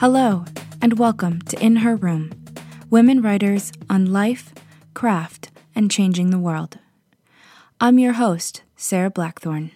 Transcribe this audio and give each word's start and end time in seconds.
Hello, 0.00 0.46
and 0.80 0.98
welcome 0.98 1.42
to 1.42 1.62
In 1.62 1.76
Her 1.76 1.94
Room 1.94 2.30
Women 2.88 3.20
Writers 3.20 3.70
on 3.90 4.10
Life, 4.10 4.54
Craft, 4.94 5.50
and 5.74 5.90
Changing 5.90 6.30
the 6.30 6.38
World. 6.38 6.78
I'm 7.82 7.98
your 7.98 8.14
host, 8.14 8.62
Sarah 8.76 9.10
Blackthorne. 9.10 9.72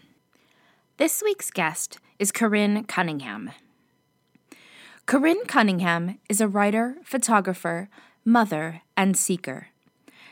This 0.96 1.23
week's 1.23 1.50
guest 1.50 1.98
is 2.18 2.32
Corinne 2.32 2.84
Cunningham. 2.84 3.50
Corinne 5.05 5.45
Cunningham 5.45 6.18
is 6.30 6.41
a 6.41 6.48
writer, 6.48 6.96
photographer, 7.04 7.91
mother, 8.25 8.80
and 8.96 9.18
seeker. 9.18 9.66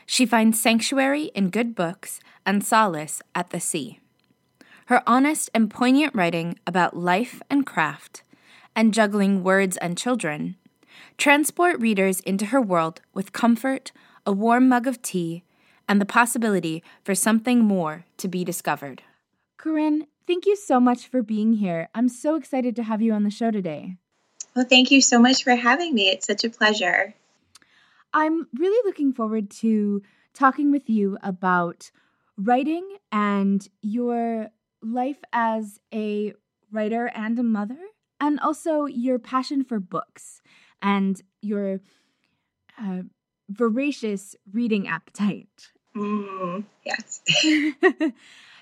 She 0.07 0.25
finds 0.25 0.59
sanctuary 0.59 1.25
in 1.35 1.51
good 1.51 1.75
books 1.75 2.19
and 2.47 2.65
solace 2.65 3.21
at 3.35 3.51
the 3.51 3.59
sea. 3.59 3.99
Her 4.87 5.03
honest 5.05 5.51
and 5.53 5.69
poignant 5.69 6.15
writing 6.15 6.57
about 6.65 6.97
life 6.97 7.43
and 7.47 7.63
craft 7.63 8.23
and 8.75 8.93
juggling 8.93 9.43
words 9.43 9.77
and 9.77 9.97
children, 9.97 10.55
transport 11.17 11.79
readers 11.79 12.19
into 12.21 12.47
her 12.47 12.61
world 12.61 13.01
with 13.13 13.33
comfort, 13.33 13.91
a 14.25 14.31
warm 14.31 14.69
mug 14.69 14.87
of 14.87 15.01
tea, 15.01 15.43
and 15.87 15.99
the 15.99 16.05
possibility 16.05 16.83
for 17.03 17.13
something 17.13 17.59
more 17.59 18.05
to 18.17 18.27
be 18.27 18.43
discovered. 18.43 19.03
Corinne, 19.57 20.07
thank 20.27 20.45
you 20.45 20.55
so 20.55 20.79
much 20.79 21.07
for 21.07 21.21
being 21.21 21.53
here. 21.53 21.89
I'm 21.93 22.09
so 22.09 22.35
excited 22.35 22.75
to 22.77 22.83
have 22.83 23.01
you 23.01 23.13
on 23.13 23.23
the 23.23 23.29
show 23.29 23.51
today. 23.51 23.97
Well, 24.55 24.65
thank 24.65 24.91
you 24.91 25.01
so 25.01 25.19
much 25.19 25.43
for 25.43 25.55
having 25.55 25.93
me. 25.93 26.09
It's 26.09 26.27
such 26.27 26.43
a 26.43 26.49
pleasure. 26.49 27.15
I'm 28.13 28.47
really 28.57 28.87
looking 28.87 29.13
forward 29.13 29.49
to 29.61 30.03
talking 30.33 30.71
with 30.71 30.89
you 30.89 31.17
about 31.23 31.91
writing 32.37 32.97
and 33.11 33.67
your 33.81 34.49
life 34.81 35.17
as 35.31 35.79
a 35.93 36.33
writer 36.71 37.07
and 37.07 37.37
a 37.39 37.43
mother 37.43 37.77
and 38.23 38.39
also 38.39 38.85
your 38.85 39.19
passion 39.19 39.65
for 39.65 39.81
books 39.81 40.41
and 40.81 41.21
your 41.41 41.81
uh, 42.81 43.01
voracious 43.49 44.33
reading 44.53 44.87
appetite. 44.87 45.73
Mm, 45.93 46.63
yes. 46.85 47.21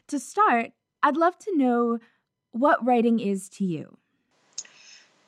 to 0.07 0.19
start, 0.19 0.71
I'd 1.03 1.15
love 1.15 1.37
to 1.39 1.55
know 1.55 1.99
what 2.51 2.83
writing 2.83 3.19
is 3.19 3.49
to 3.49 3.63
you. 3.63 3.97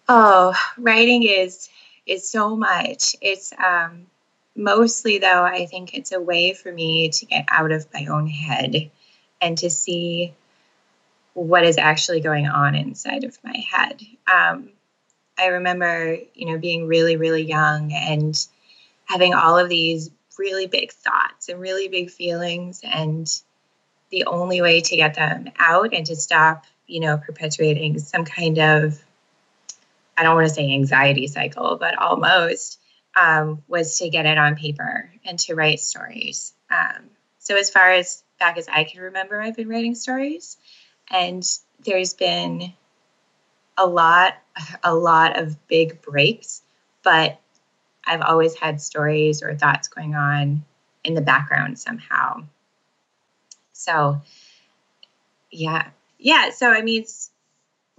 Oh, 0.09 0.55
writing 0.79 1.21
is 1.23 1.69
is 2.07 2.27
so 2.27 2.55
much. 2.55 3.15
It's 3.21 3.53
um, 3.53 4.07
mostly 4.55 5.19
though 5.19 5.43
I 5.43 5.67
think 5.67 5.93
it's 5.93 6.11
a 6.11 6.19
way 6.19 6.53
for 6.53 6.71
me 6.71 7.09
to 7.09 7.25
get 7.27 7.45
out 7.49 7.71
of 7.71 7.85
my 7.93 8.07
own 8.07 8.25
head 8.27 8.89
and 9.39 9.59
to 9.59 9.69
see 9.69 10.33
what 11.33 11.65
is 11.65 11.77
actually 11.77 12.21
going 12.21 12.47
on 12.47 12.75
inside 12.75 13.23
of 13.23 13.37
my 13.43 13.57
head. 13.57 14.01
Um, 14.31 14.69
I 15.37 15.47
remember, 15.47 16.17
you 16.33 16.47
know, 16.47 16.59
being 16.59 16.87
really, 16.87 17.17
really 17.17 17.43
young 17.43 17.91
and 17.91 18.35
having 19.05 19.33
all 19.33 19.57
of 19.57 19.69
these 19.69 20.11
really 20.37 20.67
big 20.67 20.91
thoughts 20.91 21.49
and 21.49 21.59
really 21.59 21.87
big 21.87 22.11
feelings. 22.11 22.81
And 22.83 23.27
the 24.09 24.25
only 24.25 24.61
way 24.61 24.81
to 24.81 24.95
get 24.95 25.15
them 25.15 25.49
out 25.57 25.93
and 25.93 26.05
to 26.05 26.15
stop, 26.15 26.65
you 26.87 26.99
know, 26.99 27.17
perpetuating 27.17 27.99
some 27.99 28.25
kind 28.25 28.59
of, 28.59 29.03
I 30.15 30.23
don't 30.23 30.35
want 30.35 30.47
to 30.47 30.53
say 30.53 30.71
anxiety 30.71 31.27
cycle, 31.27 31.77
but 31.77 31.97
almost, 31.97 32.79
um, 33.19 33.63
was 33.67 33.97
to 33.99 34.09
get 34.09 34.25
it 34.25 34.37
on 34.37 34.55
paper 34.55 35.11
and 35.25 35.39
to 35.39 35.55
write 35.55 35.79
stories. 35.79 36.53
Um, 36.69 37.09
so, 37.39 37.55
as 37.55 37.69
far 37.69 37.91
as 37.91 38.23
back 38.39 38.57
as 38.57 38.67
I 38.67 38.83
can 38.83 39.01
remember, 39.01 39.41
I've 39.41 39.55
been 39.55 39.67
writing 39.67 39.95
stories 39.95 40.57
and 41.09 41.43
there's 41.85 42.13
been 42.13 42.73
a 43.77 43.85
lot 43.85 44.33
a 44.83 44.93
lot 44.93 45.37
of 45.39 45.67
big 45.67 46.01
breaks 46.01 46.61
but 47.03 47.39
i've 48.05 48.21
always 48.21 48.55
had 48.55 48.81
stories 48.81 49.41
or 49.41 49.55
thoughts 49.55 49.87
going 49.87 50.15
on 50.15 50.63
in 51.03 51.13
the 51.15 51.21
background 51.21 51.77
somehow. 51.77 52.43
So 53.73 54.21
yeah. 55.51 55.89
Yeah 56.17 56.51
so 56.51 56.69
i 56.69 56.81
mean 56.81 57.05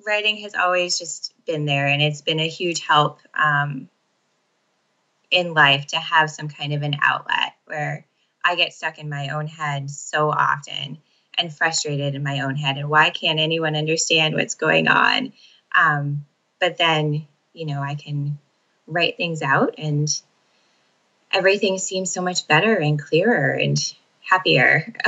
writing 0.06 0.38
has 0.38 0.54
always 0.54 0.98
just 0.98 1.32
been 1.46 1.66
there 1.66 1.86
and 1.86 2.02
it's 2.02 2.22
been 2.22 2.40
a 2.40 2.48
huge 2.48 2.80
help 2.80 3.20
um, 3.34 3.88
in 5.30 5.54
life 5.54 5.86
to 5.88 5.96
have 5.96 6.30
some 6.30 6.48
kind 6.48 6.72
of 6.72 6.82
an 6.82 6.96
outlet 7.02 7.52
where 7.66 8.06
i 8.44 8.54
get 8.54 8.72
stuck 8.72 8.98
in 8.98 9.08
my 9.08 9.28
own 9.28 9.46
head 9.46 9.90
so 9.90 10.30
often 10.30 10.98
and 11.38 11.54
frustrated 11.54 12.14
in 12.14 12.22
my 12.22 12.40
own 12.40 12.56
head 12.56 12.78
and 12.78 12.88
why 12.88 13.10
can't 13.10 13.40
anyone 13.40 13.76
understand 13.76 14.34
what's 14.34 14.54
going 14.54 14.88
on? 14.88 15.32
Um, 15.74 16.24
but 16.60 16.78
then 16.78 17.26
you 17.52 17.66
know 17.66 17.80
i 17.82 17.94
can 17.94 18.38
write 18.86 19.16
things 19.16 19.42
out 19.42 19.74
and 19.78 20.20
everything 21.32 21.78
seems 21.78 22.12
so 22.12 22.22
much 22.22 22.46
better 22.46 22.74
and 22.74 23.00
clearer 23.00 23.50
and 23.50 23.78
happier. 24.20 24.92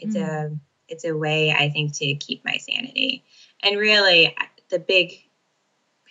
It's 0.00 0.14
mm. 0.14 0.22
a 0.22 0.56
it's 0.86 1.04
a 1.04 1.16
way 1.16 1.50
i 1.50 1.70
think 1.70 1.92
to 1.94 2.14
keep 2.14 2.44
my 2.44 2.58
sanity. 2.58 3.24
And 3.64 3.76
really 3.76 4.32
the 4.70 4.78
big 4.78 5.12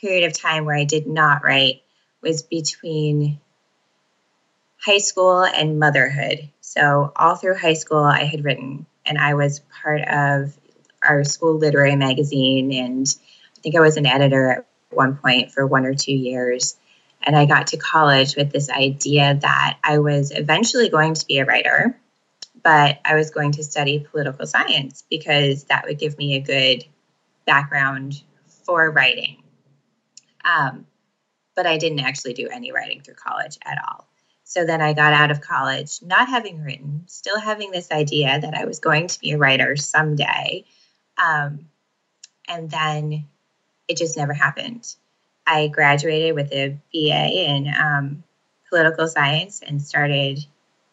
period 0.01 0.25
of 0.25 0.33
time 0.33 0.65
where 0.65 0.75
i 0.75 0.83
did 0.83 1.07
not 1.07 1.41
write 1.41 1.83
was 2.21 2.43
between 2.43 3.39
high 4.87 4.97
school 4.99 5.43
and 5.43 5.79
motherhood. 5.79 6.49
So, 6.61 7.11
all 7.15 7.35
through 7.35 7.57
high 7.57 7.73
school, 7.73 8.03
I 8.03 8.23
had 8.23 8.45
written, 8.45 8.85
and 9.05 9.17
I 9.17 9.33
was 9.33 9.59
part 9.83 10.01
of 10.07 10.57
our 11.03 11.25
school 11.25 11.57
literary 11.57 11.95
magazine. 11.97 12.71
And 12.71 13.05
I 13.57 13.59
think 13.61 13.75
I 13.75 13.81
was 13.81 13.97
an 13.97 14.05
editor 14.05 14.49
at 14.49 14.65
one 14.91 15.17
point 15.17 15.51
for 15.51 15.67
one 15.67 15.85
or 15.85 15.93
two 15.93 16.13
years. 16.13 16.77
And 17.21 17.35
I 17.35 17.45
got 17.45 17.67
to 17.67 17.77
college 17.77 18.35
with 18.37 18.51
this 18.51 18.69
idea 18.69 19.37
that 19.41 19.77
I 19.83 19.99
was 19.99 20.31
eventually 20.31 20.89
going 20.89 21.15
to 21.15 21.25
be 21.25 21.39
a 21.39 21.45
writer, 21.45 21.99
but 22.63 22.99
I 23.03 23.15
was 23.15 23.31
going 23.31 23.51
to 23.53 23.63
study 23.63 24.07
political 24.09 24.47
science 24.47 25.03
because 25.09 25.65
that 25.65 25.85
would 25.85 25.99
give 25.99 26.17
me 26.17 26.35
a 26.35 26.39
good 26.39 26.85
background 27.45 28.21
for 28.65 28.89
writing. 28.89 29.43
Um, 30.45 30.85
but 31.55 31.65
I 31.65 31.77
didn't 31.77 31.99
actually 31.99 32.33
do 32.33 32.47
any 32.47 32.71
writing 32.71 33.01
through 33.01 33.15
college 33.15 33.57
at 33.65 33.79
all. 33.85 34.07
So 34.49 34.65
then 34.65 34.79
I 34.79 34.93
got 34.93 35.11
out 35.11 35.29
of 35.29 35.41
college, 35.41 36.01
not 36.01 36.29
having 36.29 36.63
written, 36.63 37.03
still 37.07 37.37
having 37.37 37.69
this 37.71 37.91
idea 37.91 38.39
that 38.39 38.53
I 38.53 38.63
was 38.63 38.79
going 38.79 39.07
to 39.07 39.19
be 39.19 39.33
a 39.33 39.37
writer 39.37 39.75
someday. 39.75 40.63
Um, 41.21 41.67
and 42.47 42.71
then 42.71 43.25
it 43.89 43.97
just 43.97 44.15
never 44.15 44.31
happened. 44.31 44.95
I 45.45 45.67
graduated 45.67 46.33
with 46.33 46.49
a 46.53 46.79
BA 46.93 47.45
in 47.45 47.73
um, 47.77 48.23
political 48.69 49.09
science 49.09 49.61
and 49.61 49.81
started 49.81 50.39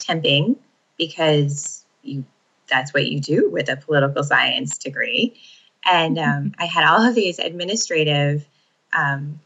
temping 0.00 0.56
because 0.98 1.84
you 2.03 2.25
that's 2.69 2.93
what 2.93 3.06
you 3.06 3.20
do 3.20 3.48
with 3.50 3.69
a 3.69 3.76
political 3.76 4.25
science 4.25 4.78
degree. 4.78 5.41
And 5.84 6.19
um, 6.19 6.54
I 6.59 6.64
had 6.64 6.84
all 6.84 7.06
of 7.06 7.14
these 7.14 7.38
administrative 7.38 8.48
um, 8.93 9.38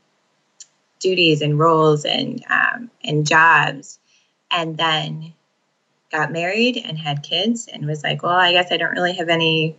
duties 1.00 1.42
and 1.42 1.59
roles 1.59 2.04
and 2.04 2.44
um, 2.48 2.91
and 3.03 3.26
jobs, 3.26 3.98
and 4.50 4.76
then 4.76 5.32
got 6.10 6.32
married 6.32 6.76
and 6.76 6.98
had 6.98 7.22
kids 7.22 7.69
and 7.69 7.86
was 7.86 8.03
like, 8.03 8.22
well, 8.22 8.32
I 8.32 8.53
guess 8.53 8.72
I 8.72 8.76
don't 8.76 8.92
really 8.92 9.14
have 9.14 9.28
any 9.28 9.76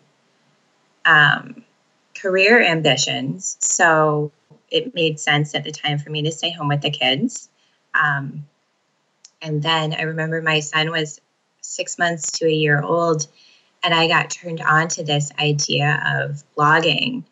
um, 1.06 1.64
career 2.16 2.62
ambitions, 2.62 3.58
so 3.60 4.32
it 4.70 4.94
made 4.94 5.20
sense 5.20 5.56
at 5.56 5.64
the 5.64 5.72
time 5.72 5.98
for 5.98 6.10
me 6.10 6.24
to 6.24 6.32
stay 6.32 6.52
home 6.52 6.68
with 6.68 6.82
the 6.82 6.92
kids. 6.92 7.50
Um, 7.94 8.46
and 9.42 9.64
then 9.64 9.94
I 9.94 10.04
remember 10.04 10.42
my 10.42 10.60
son 10.60 10.92
was 10.92 11.22
six 11.62 11.98
months 11.98 12.32
to 12.40 12.46
a 12.46 12.52
year 12.52 12.82
old, 12.82 13.28
and 13.84 13.94
I 13.94 14.08
got 14.08 14.30
turned 14.30 14.62
on 14.62 14.90
to 14.90 15.04
this 15.04 15.32
idea 15.40 16.02
of 16.06 16.44
blogging 16.58 17.24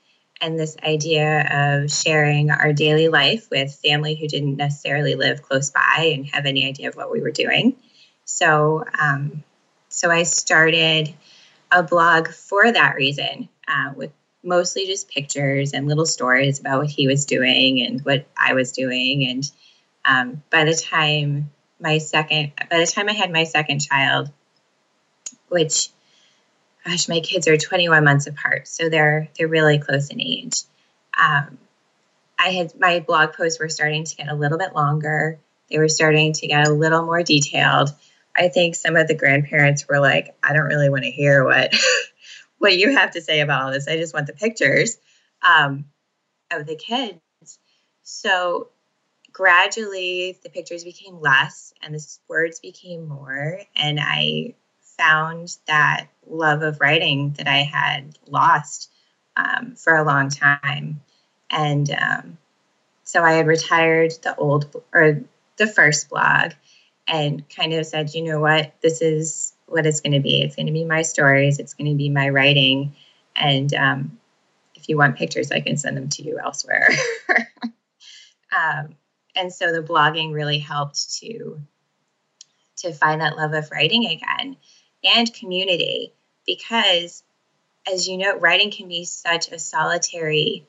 and 0.41 0.59
this 0.59 0.77
idea 0.83 1.81
of 1.83 1.91
sharing 1.91 2.51
our 2.51 2.73
daily 2.73 3.07
life 3.07 3.47
with 3.49 3.79
family 3.83 4.15
who 4.15 4.27
didn't 4.27 4.57
necessarily 4.57 5.15
live 5.15 5.41
close 5.41 5.71
by 5.71 6.11
and 6.13 6.27
have 6.27 6.45
any 6.45 6.67
idea 6.67 6.89
of 6.89 6.95
what 6.95 7.11
we 7.11 7.21
were 7.21 7.31
doing. 7.31 7.75
So, 8.25 8.83
um, 8.99 9.43
so 9.89 10.11
I 10.11 10.23
started 10.23 11.13
a 11.71 11.83
blog 11.83 12.29
for 12.29 12.71
that 12.71 12.95
reason, 12.95 13.49
uh, 13.67 13.93
with 13.95 14.11
mostly 14.43 14.85
just 14.85 15.09
pictures 15.09 15.73
and 15.73 15.87
little 15.87 16.05
stories 16.05 16.59
about 16.59 16.79
what 16.79 16.89
he 16.89 17.07
was 17.07 17.25
doing 17.25 17.81
and 17.81 18.01
what 18.01 18.27
I 18.37 18.53
was 18.53 18.71
doing. 18.71 19.27
And 19.27 19.51
um, 20.05 20.43
by 20.51 20.63
the 20.63 20.75
time 20.75 21.51
my 21.79 21.97
second, 21.97 22.53
by 22.69 22.79
the 22.79 22.87
time 22.87 23.09
I 23.09 23.13
had 23.13 23.31
my 23.31 23.43
second 23.43 23.79
child, 23.79 24.31
which 25.49 25.89
gosh, 26.87 27.09
my 27.09 27.19
kids 27.19 27.47
are 27.47 27.57
21 27.57 28.03
months 28.03 28.27
apart, 28.27 28.67
so 28.67 28.89
they're 28.89 29.29
they're 29.37 29.47
really 29.47 29.79
close 29.79 30.09
in 30.09 30.21
age. 30.21 30.61
Um, 31.17 31.57
I 32.39 32.49
had 32.49 32.79
my 32.79 32.99
blog 32.99 33.33
posts 33.33 33.59
were 33.59 33.69
starting 33.69 34.05
to 34.05 34.15
get 34.15 34.29
a 34.29 34.35
little 34.35 34.57
bit 34.57 34.73
longer. 34.73 35.39
They 35.69 35.79
were 35.79 35.89
starting 35.89 36.33
to 36.33 36.47
get 36.47 36.67
a 36.67 36.71
little 36.71 37.05
more 37.05 37.23
detailed. 37.23 37.89
I 38.35 38.49
think 38.49 38.75
some 38.75 38.95
of 38.95 39.07
the 39.07 39.15
grandparents 39.15 39.87
were 39.87 39.99
like, 39.99 40.35
"I 40.43 40.53
don't 40.53 40.67
really 40.67 40.89
want 40.89 41.03
to 41.03 41.11
hear 41.11 41.43
what 41.43 41.75
what 42.57 42.77
you 42.77 42.95
have 42.95 43.11
to 43.11 43.21
say 43.21 43.41
about 43.41 43.63
all 43.63 43.71
this. 43.71 43.87
I 43.87 43.97
just 43.97 44.13
want 44.13 44.27
the 44.27 44.33
pictures 44.33 44.97
um, 45.41 45.85
of 46.51 46.65
the 46.65 46.75
kids." 46.75 47.19
so 48.03 48.69
gradually 49.33 50.39
the 50.41 50.49
pictures 50.49 50.83
became 50.83 51.19
less 51.19 51.73
and 51.83 51.93
the 51.93 52.17
words 52.27 52.59
became 52.59 53.07
more. 53.07 53.61
And 53.75 53.99
I 54.01 54.55
found 54.97 55.55
that 55.67 56.07
love 56.29 56.61
of 56.61 56.79
writing 56.81 57.31
that 57.37 57.47
I 57.47 57.59
had 57.59 58.17
lost 58.27 58.91
um, 59.35 59.75
for 59.75 59.95
a 59.95 60.03
long 60.03 60.29
time. 60.29 61.01
And 61.49 61.89
um, 61.91 62.37
so 63.03 63.23
I 63.23 63.33
had 63.33 63.47
retired 63.47 64.13
the 64.23 64.35
old 64.35 64.75
or 64.93 65.21
the 65.57 65.67
first 65.67 66.09
blog 66.09 66.51
and 67.07 67.47
kind 67.49 67.73
of 67.73 67.85
said, 67.85 68.13
you 68.13 68.23
know 68.23 68.39
what, 68.39 68.73
this 68.81 69.01
is 69.01 69.53
what 69.65 69.85
it's 69.85 70.01
going 70.01 70.13
to 70.13 70.19
be. 70.19 70.41
It's 70.41 70.55
going 70.55 70.67
to 70.67 70.73
be 70.73 70.85
my 70.85 71.01
stories, 71.01 71.59
it's 71.59 71.73
going 71.73 71.91
to 71.91 71.97
be 71.97 72.09
my 72.09 72.29
writing. 72.29 72.95
And 73.35 73.73
um, 73.73 74.19
if 74.75 74.89
you 74.89 74.97
want 74.97 75.17
pictures, 75.17 75.51
I 75.51 75.61
can 75.61 75.77
send 75.77 75.95
them 75.95 76.09
to 76.09 76.23
you 76.23 76.39
elsewhere. 76.39 76.89
um, 78.51 78.95
and 79.35 79.53
so 79.53 79.71
the 79.71 79.83
blogging 79.83 80.33
really 80.33 80.59
helped 80.59 81.19
to 81.19 81.61
to 82.77 82.93
find 82.93 83.21
that 83.21 83.37
love 83.37 83.53
of 83.53 83.71
writing 83.71 84.05
again 84.05 84.55
and 85.03 85.33
community 85.33 86.13
because 86.45 87.23
as 87.91 88.07
you 88.07 88.17
know 88.17 88.37
writing 88.37 88.71
can 88.71 88.87
be 88.87 89.05
such 89.05 89.51
a 89.51 89.59
solitary 89.59 90.65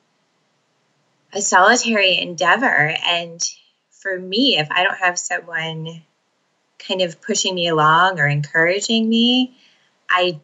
a 1.33 1.43
solitary 1.43 2.19
endeavor. 2.19 2.95
And 3.05 3.43
for 3.91 4.19
me 4.19 4.59
if 4.59 4.71
i 4.71 4.85
don't 4.85 4.99
have 4.99 5.19
someone 5.19 6.03
kind 6.79 7.03
of 7.03 7.21
pushing 7.21 7.55
me 7.55 7.67
along 7.67 8.21
or 8.21 8.29
encouraging 8.29 9.09
me 9.09 9.57
i 10.09 10.39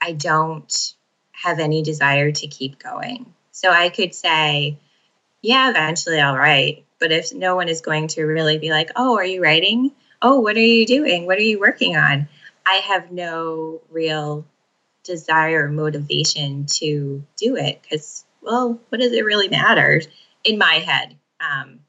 i 0.00 0.12
don't 0.12 0.94
have 1.32 1.58
any 1.58 1.82
desire 1.82 2.30
to 2.30 2.46
keep 2.46 2.78
going. 2.78 3.32
So 3.52 3.70
i 3.70 3.88
could 3.88 4.14
say 4.14 4.78
yeah 5.40 5.70
eventually 5.70 6.20
i'll 6.20 6.36
write. 6.36 6.84
But 6.98 7.10
if 7.12 7.32
no 7.32 7.56
one 7.56 7.68
is 7.68 7.80
going 7.80 8.08
to 8.08 8.24
really 8.24 8.58
be 8.58 8.70
like 8.70 8.90
oh 8.94 9.16
are 9.16 9.24
you 9.24 9.42
writing? 9.42 9.92
Oh 10.20 10.40
what 10.40 10.56
are 10.56 10.60
you 10.60 10.86
doing? 10.86 11.26
What 11.26 11.38
are 11.38 11.42
you 11.42 11.58
working 11.58 11.96
on 11.96 12.28
I 12.66 12.76
have 12.76 13.10
no 13.10 13.80
real 13.90 14.46
desire 15.04 15.66
or 15.66 15.70
motivation 15.70 16.66
to 16.66 17.24
do 17.36 17.56
it 17.56 17.80
because, 17.82 18.24
well, 18.40 18.80
what 18.88 19.00
does 19.00 19.12
it 19.12 19.24
really 19.24 19.48
matter 19.48 20.00
in 20.44 20.58
my 20.58 20.74
head? 20.74 21.16
Um, 21.40 21.80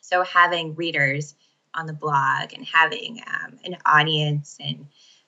so 0.00 0.22
having 0.22 0.74
readers 0.74 1.34
on 1.74 1.86
the 1.86 1.92
blog 1.92 2.52
and 2.54 2.66
having 2.66 3.20
um, 3.26 3.58
an 3.64 3.76
audience 3.84 4.56
and 4.60 4.86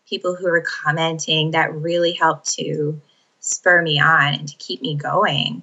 people 0.09 0.35
who 0.35 0.47
are 0.49 0.63
commenting 0.63 1.53
that 1.53 1.75
really 1.75 2.13
helped 2.13 2.51
to 2.55 3.01
spur 3.41 3.83
me 3.83 4.01
on 4.01 4.35
and 4.35 4.49
to 4.49 4.57
keep 4.57 4.81
me 4.81 4.97
going. 4.97 5.63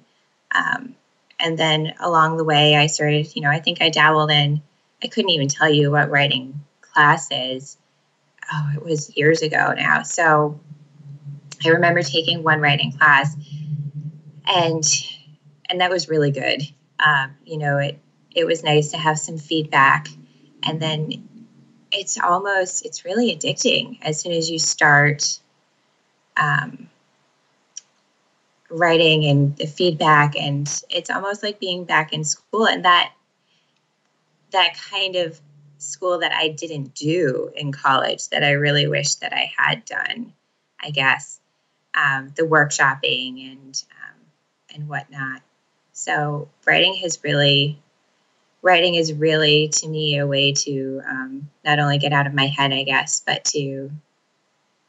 Um, 0.54 0.94
and 1.38 1.58
then 1.58 1.94
along 2.00 2.36
the 2.36 2.44
way, 2.44 2.76
I 2.76 2.86
started, 2.86 3.34
you 3.34 3.42
know, 3.42 3.50
I 3.50 3.60
think 3.60 3.82
I 3.82 3.90
dabbled 3.90 4.30
in, 4.30 4.62
I 5.02 5.08
couldn't 5.08 5.30
even 5.30 5.48
tell 5.48 5.68
you 5.68 5.90
what 5.90 6.10
writing 6.10 6.64
classes 6.80 7.76
oh, 8.52 8.70
it 8.74 8.82
was 8.82 9.16
years 9.16 9.42
ago 9.42 9.74
now. 9.76 10.02
So 10.02 10.60
I 11.64 11.70
remember 11.70 12.02
taking 12.02 12.42
one 12.42 12.60
writing 12.60 12.92
class, 12.92 13.34
and 14.46 14.84
and 15.68 15.80
that 15.80 15.90
was 15.90 16.08
really 16.08 16.30
good. 16.30 16.62
Um, 16.98 17.36
you 17.44 17.58
know, 17.58 17.78
it 17.78 17.98
it 18.34 18.46
was 18.46 18.62
nice 18.62 18.90
to 18.90 18.98
have 18.98 19.18
some 19.18 19.38
feedback, 19.38 20.08
and 20.62 20.80
then 20.80 21.28
it's 21.92 22.18
almost 22.20 22.84
it's 22.84 23.04
really 23.04 23.34
addicting 23.34 23.98
as 24.02 24.20
soon 24.20 24.32
as 24.32 24.50
you 24.50 24.58
start 24.58 25.40
um, 26.36 26.88
writing 28.70 29.24
and 29.24 29.56
the 29.56 29.66
feedback, 29.66 30.36
and 30.36 30.82
it's 30.90 31.10
almost 31.10 31.42
like 31.42 31.58
being 31.58 31.84
back 31.84 32.12
in 32.12 32.24
school, 32.24 32.66
and 32.66 32.84
that 32.84 33.12
that 34.52 34.76
kind 34.90 35.16
of 35.16 35.40
school 35.78 36.20
that 36.20 36.32
I 36.32 36.48
didn't 36.48 36.94
do 36.94 37.50
in 37.54 37.72
college 37.72 38.28
that 38.30 38.42
I 38.42 38.52
really 38.52 38.86
wish 38.86 39.16
that 39.16 39.32
I 39.32 39.52
had 39.56 39.84
done, 39.84 40.32
I 40.80 40.90
guess, 40.90 41.40
um, 41.94 42.32
the 42.36 42.42
workshopping 42.42 43.52
and 43.52 43.82
um, 43.92 44.20
and 44.74 44.88
whatnot. 44.88 45.42
So 45.92 46.48
writing 46.66 46.94
has 46.96 47.22
really, 47.24 47.78
writing 48.62 48.94
is 48.94 49.12
really 49.12 49.68
to 49.68 49.88
me 49.88 50.18
a 50.18 50.26
way 50.26 50.52
to 50.52 51.00
um, 51.08 51.50
not 51.64 51.78
only 51.78 51.98
get 51.98 52.12
out 52.12 52.26
of 52.26 52.34
my 52.34 52.46
head, 52.46 52.72
I 52.72 52.82
guess, 52.82 53.22
but 53.24 53.44
to 53.46 53.90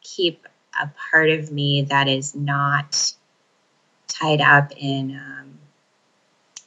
keep 0.01 0.47
a 0.79 0.89
part 1.11 1.29
of 1.29 1.51
me 1.51 1.83
that 1.83 2.07
is 2.07 2.35
not 2.35 3.13
tied 4.07 4.41
up 4.41 4.71
in, 4.75 5.17
um, 5.17 5.59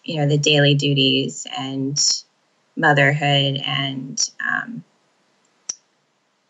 you 0.05 0.17
know, 0.17 0.27
the 0.27 0.39
daily 0.39 0.75
duties 0.75 1.47
and 1.57 1.99
motherhood 2.81 3.61
and 3.65 4.31
um, 4.45 4.85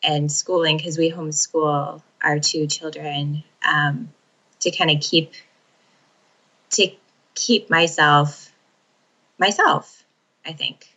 and 0.02 0.30
schooling 0.30 0.76
because 0.76 0.96
we 0.96 1.10
homeschool 1.10 2.02
our 2.22 2.38
two 2.38 2.66
children 2.66 3.42
um, 3.66 4.10
to 4.60 4.70
kind 4.70 4.90
of 4.90 5.00
keep 5.00 5.32
to 6.70 6.90
keep 7.34 7.68
myself 7.68 8.52
myself 9.38 10.04
i 10.46 10.52
think. 10.52 10.96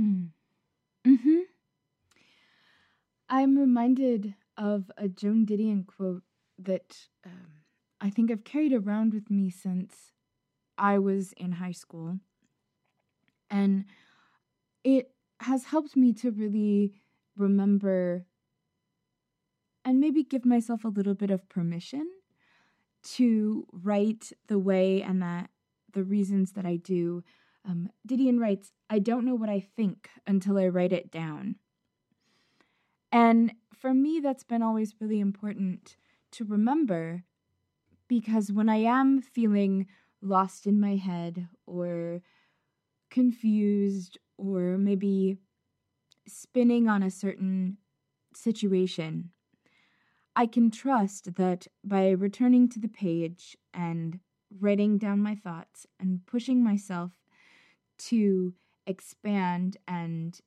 Mm. 0.00 0.28
hmm 1.04 1.40
i'm 3.28 3.58
reminded 3.58 4.34
of 4.56 4.90
a 4.96 5.08
joan 5.08 5.44
didion 5.44 5.84
quote 5.86 6.22
that 6.58 6.96
um, 7.26 7.64
i 8.00 8.08
think 8.10 8.30
i've 8.30 8.44
carried 8.44 8.72
around 8.72 9.12
with 9.12 9.30
me 9.30 9.50
since 9.50 10.12
i 10.76 10.98
was 10.98 11.32
in 11.32 11.52
high 11.52 11.72
school. 11.72 12.18
And 13.50 13.86
it 14.88 15.10
has 15.40 15.64
helped 15.64 15.96
me 15.96 16.14
to 16.14 16.30
really 16.30 16.94
remember 17.36 18.24
and 19.84 20.00
maybe 20.00 20.24
give 20.24 20.46
myself 20.46 20.82
a 20.82 20.88
little 20.88 21.12
bit 21.14 21.30
of 21.30 21.46
permission 21.50 22.08
to 23.02 23.66
write 23.70 24.32
the 24.46 24.58
way 24.58 25.02
and 25.02 25.20
that 25.20 25.50
the 25.92 26.02
reasons 26.02 26.52
that 26.52 26.64
I 26.64 26.76
do. 26.76 27.22
Um, 27.68 27.90
Didion 28.08 28.40
writes, 28.40 28.72
I 28.88 28.98
don't 28.98 29.26
know 29.26 29.34
what 29.34 29.50
I 29.50 29.60
think 29.60 30.08
until 30.26 30.56
I 30.56 30.68
write 30.68 30.94
it 30.94 31.10
down. 31.10 31.56
And 33.12 33.52
for 33.74 33.92
me, 33.92 34.20
that's 34.20 34.44
been 34.44 34.62
always 34.62 34.94
really 34.98 35.20
important 35.20 35.96
to 36.32 36.46
remember 36.46 37.24
because 38.08 38.50
when 38.50 38.70
I 38.70 38.76
am 38.76 39.20
feeling 39.20 39.86
lost 40.22 40.66
in 40.66 40.80
my 40.80 40.96
head 40.96 41.48
or 41.66 42.22
confused 43.10 44.18
or 44.38 44.78
maybe 44.78 45.36
spinning 46.26 46.88
on 46.88 47.02
a 47.02 47.10
certain 47.10 47.76
situation, 48.34 49.30
I 50.34 50.46
can 50.46 50.70
trust 50.70 51.34
that 51.34 51.66
by 51.84 52.10
returning 52.10 52.68
to 52.70 52.78
the 52.78 52.88
page 52.88 53.56
and 53.74 54.20
writing 54.60 54.96
down 54.96 55.20
my 55.20 55.34
thoughts 55.34 55.86
and 55.98 56.24
pushing 56.26 56.62
myself 56.62 57.12
to 57.98 58.54
expand 58.86 59.76
and 59.86 60.38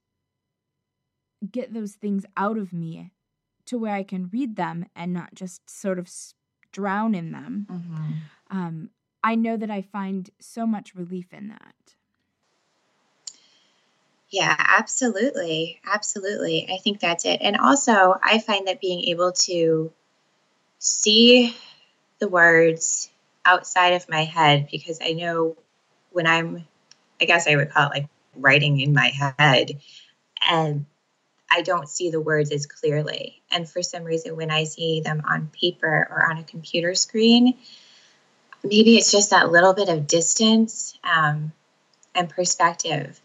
get 1.52 1.74
those 1.74 1.94
things 1.94 2.26
out 2.38 2.58
of 2.58 2.72
me 2.72 3.12
to 3.66 3.78
where 3.78 3.94
I 3.94 4.04
can 4.04 4.30
read 4.32 4.56
them 4.56 4.86
and 4.96 5.14
not 5.14 5.36
just 5.36 5.70
sort 5.70 6.00
of 6.00 6.10
drown 6.72 7.14
in 7.14 7.32
them. 7.32 7.68
Mm-hmm. 7.70 8.58
Um, 8.58 8.90
I 9.24 9.36
know 9.36 9.58
that 9.58 9.70
I 9.70 9.82
find 9.82 10.30
so 10.40 10.66
much 10.66 10.96
relief 10.96 11.34
in 11.34 11.50
that. 11.50 11.76
Yeah, 14.32 14.56
absolutely. 14.58 15.82
Absolutely. 15.86 16.68
I 16.74 16.78
think 16.78 17.00
that's 17.02 17.26
it. 17.26 17.40
And 17.42 17.58
also, 17.58 18.16
I 18.24 18.40
find 18.40 18.68
that 18.68 18.80
being 18.82 19.04
able 19.10 19.34
to 19.34 19.92
see 20.80 21.56
the 22.20 22.30
words 22.30 23.12
outside 23.46 23.94
of 23.94 24.10
my 24.10 24.24
head, 24.24 24.70
because 24.72 25.00
I 25.02 25.14
know 25.14 25.58
when 26.12 26.28
I'm, 26.28 26.68
I 27.22 27.26
guess 27.26 27.48
I 27.48 27.56
would 27.58 27.72
call 27.72 27.88
it 27.92 27.94
like 27.94 28.08
writing 28.36 28.80
in 28.80 28.94
my 28.94 29.10
head, 29.40 29.80
and 30.50 30.86
I 31.52 31.62
don't 31.62 31.90
see 31.90 32.12
the 32.12 32.22
words 32.22 32.52
as 32.52 32.66
clearly. 32.66 33.42
And 33.52 33.70
for 33.70 33.84
some 33.84 34.04
reason, 34.04 34.38
when 34.38 34.52
I 34.52 34.66
see 34.66 35.02
them 35.02 35.24
on 35.30 35.50
paper 35.54 36.08
or 36.10 36.30
on 36.32 36.38
a 36.40 36.44
computer 36.44 36.96
screen, 36.96 37.58
maybe 38.64 38.98
it's 38.98 39.12
just 39.12 39.32
that 39.32 39.52
little 39.52 39.74
bit 39.74 39.90
of 39.90 40.08
distance 40.08 40.98
um, 41.04 41.54
and 42.16 42.30
perspective 42.30 43.21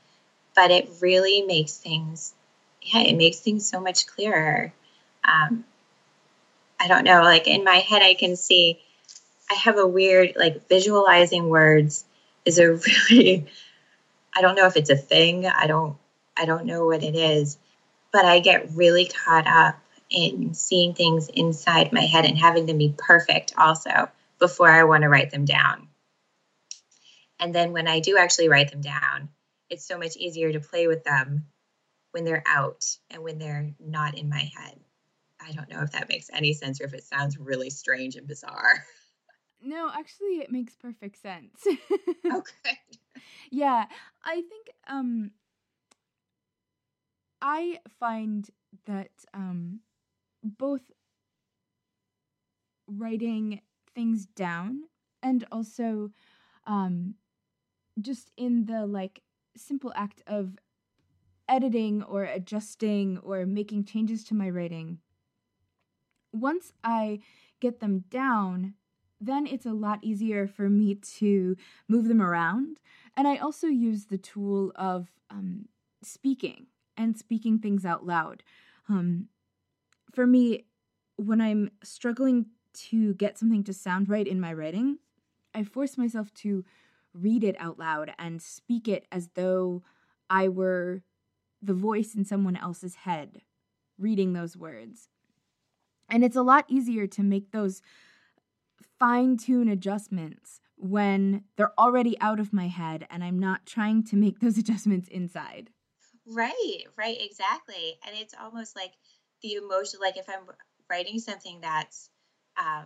but 0.57 0.71
it 0.71 0.89
really 1.01 1.43
makes 1.43 1.77
things, 1.77 2.35
yeah, 2.83 3.03
it 3.03 3.17
makes 3.17 3.39
things 3.39 3.69
so 3.69 3.79
much 3.79 4.07
clearer. 4.07 4.73
Um, 5.23 5.65
I 6.81 6.89
don't 6.89 7.05
know, 7.05 7.23
like 7.23 7.47
in 7.47 7.63
my 7.63 7.77
head, 7.77 8.03
I 8.03 8.15
can 8.15 8.35
see, 8.35 8.81
I 9.51 9.55
have 9.55 9.77
a 9.77 9.87
weird, 9.87 10.33
like 10.37 10.69
visualizing 10.69 11.49
words 11.49 12.05
is 12.45 12.59
a 12.59 12.73
really, 13.11 13.47
I 14.35 14.41
don't 14.41 14.57
know 14.57 14.67
if 14.67 14.77
it's 14.77 14.91
a 14.91 14.97
thing. 14.97 15.47
I 15.47 15.67
don't, 15.67 15.97
I 16.37 16.47
don't 16.47 16.65
know 16.65 16.87
what 16.87 17.03
it 17.03 17.15
is, 17.15 17.59
but 18.11 18.25
I 18.25 18.41
get 18.41 18.71
really 18.73 19.07
caught 19.07 19.47
up 19.47 19.79
in 20.09 20.55
seeing 20.55 20.95
things 20.95 21.29
inside 21.29 21.93
my 21.93 22.03
head 22.03 22.25
and 22.25 22.39
having 22.39 22.67
them 22.67 22.79
be 22.79 22.95
perfect 22.97 23.53
also 23.59 24.09
before 24.39 24.71
I 24.71 24.85
want 24.85 25.03
to 25.03 25.09
write 25.09 25.31
them 25.31 25.45
down. 25.45 25.89
And 27.39 27.55
then 27.55 27.73
when 27.73 27.89
I 27.89 28.01
do 28.01 28.17
actually 28.17 28.49
write 28.49 28.71
them 28.71 28.81
down, 28.81 29.29
it's 29.71 29.87
so 29.87 29.99
much 29.99 30.17
easier 30.17 30.53
to 30.53 30.61
play 30.61 30.87
with 30.87 31.05
them 31.05 31.47
when 32.13 32.25
they're 32.25 32.45
out 32.47 32.85
and 33.11 33.23
when 33.23 33.39
they're 33.39 33.71
not 33.79 34.17
in 34.17 34.29
my 34.29 34.51
head. 34.57 34.81
I 35.41 35.53
don't 35.53 35.69
know 35.69 35.83
if 35.83 35.93
that 35.93 36.09
makes 36.09 36.31
any 36.33 36.55
sense 36.55 36.81
or 36.81 36.85
if 36.85 36.95
it 36.95 37.05
sounds 37.05 37.39
really 37.39 37.71
strange 37.71 38.17
and 38.17 38.27
bizarre. 38.27 38.85
No, 39.63 39.91
actually 39.93 40.39
it 40.41 40.53
makes 40.53 40.77
perfect 40.77 41.21
sense. 41.21 41.67
okay. 42.27 42.79
Yeah, 43.51 43.87
I 44.23 44.35
think 44.35 44.71
um 44.87 45.31
I 47.41 47.81
find 47.99 48.49
that 48.85 49.11
um 49.33 49.81
both 50.45 50.83
writing 52.87 53.63
things 53.95 54.27
down 54.27 54.83
and 55.23 55.45
also 55.51 56.11
um 56.67 57.15
just 58.01 58.31
in 58.37 58.67
the 58.67 58.87
like 58.87 59.23
simple 59.57 59.93
act 59.95 60.23
of 60.27 60.57
editing 61.49 62.03
or 62.03 62.25
adjusting 62.25 63.19
or 63.19 63.47
making 63.47 63.85
changes 63.85 64.25
to 64.25 64.35
my 64.35 64.51
writing. 64.51 64.99
Once 66.33 66.73
i 66.85 67.19
get 67.61 67.81
them 67.81 68.05
down 68.11 68.75
then 69.19 69.47
it's 69.47 69.65
a 69.65 69.73
lot 69.73 69.99
easier 70.03 70.47
for 70.47 70.69
me 70.69 70.95
to 70.95 71.57
move 71.89 72.07
them 72.07 72.21
around. 72.21 72.81
And 73.17 73.27
i 73.27 73.37
also 73.37 73.67
use 73.67 74.07
the 74.07 74.19
tool 74.19 74.73
of 74.77 75.09
um, 75.31 75.67
speaking 76.03 76.67
and 76.97 77.17
speaking 77.17 77.59
things 77.59 77.85
out 77.85 78.07
loud. 78.07 78.43
Um, 78.89 79.29
for 80.17 80.27
me 80.27 80.65
when 81.17 81.41
i'm 81.41 81.71
struggling 81.83 82.47
to 82.73 83.15
get 83.15 83.39
something 83.39 83.63
to 83.65 83.73
sound 83.73 84.09
right 84.09 84.27
in 84.27 84.41
my 84.41 84.53
writing 84.53 84.99
i 85.55 85.63
force 85.63 85.97
myself 85.99 86.33
to 86.35 86.65
read 87.21 87.45
it 87.45 87.57
out 87.59 87.79
loud 87.79 88.13
and 88.19 88.43
speak 88.43 88.89
it 88.89 89.07
as 89.11 89.29
though 89.35 89.83
I 90.29 90.49
were 90.49 91.03
the 91.63 91.75
voice 91.75 92.15
in 92.15 92.25
someone 92.25 92.57
else's 92.57 92.97
head 92.97 93.43
reading 93.99 94.33
those 94.33 94.57
words. 94.57 95.09
And 96.09 96.25
it's 96.25 96.37
a 96.37 96.43
lot 96.43 96.65
easier 96.69 97.07
to 97.09 97.23
make 97.23 97.51
those 97.51 97.83
fine 98.99 99.37
tune 99.37 99.69
adjustments 99.69 100.61
when 100.77 101.45
they're 101.57 101.79
already 101.79 102.19
out 102.21 102.39
of 102.39 102.53
my 102.53 102.69
head 102.69 103.07
and 103.11 103.25
I'm 103.25 103.39
not 103.39 103.67
trying 103.67 104.05
to 104.05 104.17
make 104.17 104.41
those 104.41 104.59
adjustments 104.59 105.09
inside. 105.09 105.71
Right, 106.27 106.83
right, 106.97 107.17
exactly. 107.21 107.99
And 108.07 108.17
it's 108.17 108.35
almost 108.41 108.77
like 108.77 108.93
the 109.43 109.55
emotion, 109.55 110.01
like 110.01 110.17
if 110.17 110.29
I'm 110.29 110.47
writing 110.91 111.19
something 111.19 111.61
that's 111.61 112.11
uh, 112.57 112.85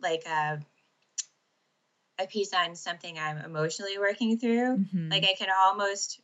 like 0.00 0.24
a 0.26 0.60
a 2.18 2.26
piece 2.26 2.52
on 2.52 2.76
something 2.76 3.18
I'm 3.18 3.38
emotionally 3.38 3.98
working 3.98 4.38
through, 4.38 4.78
mm-hmm. 4.78 5.10
like 5.10 5.24
I 5.24 5.34
can 5.38 5.48
almost 5.64 6.20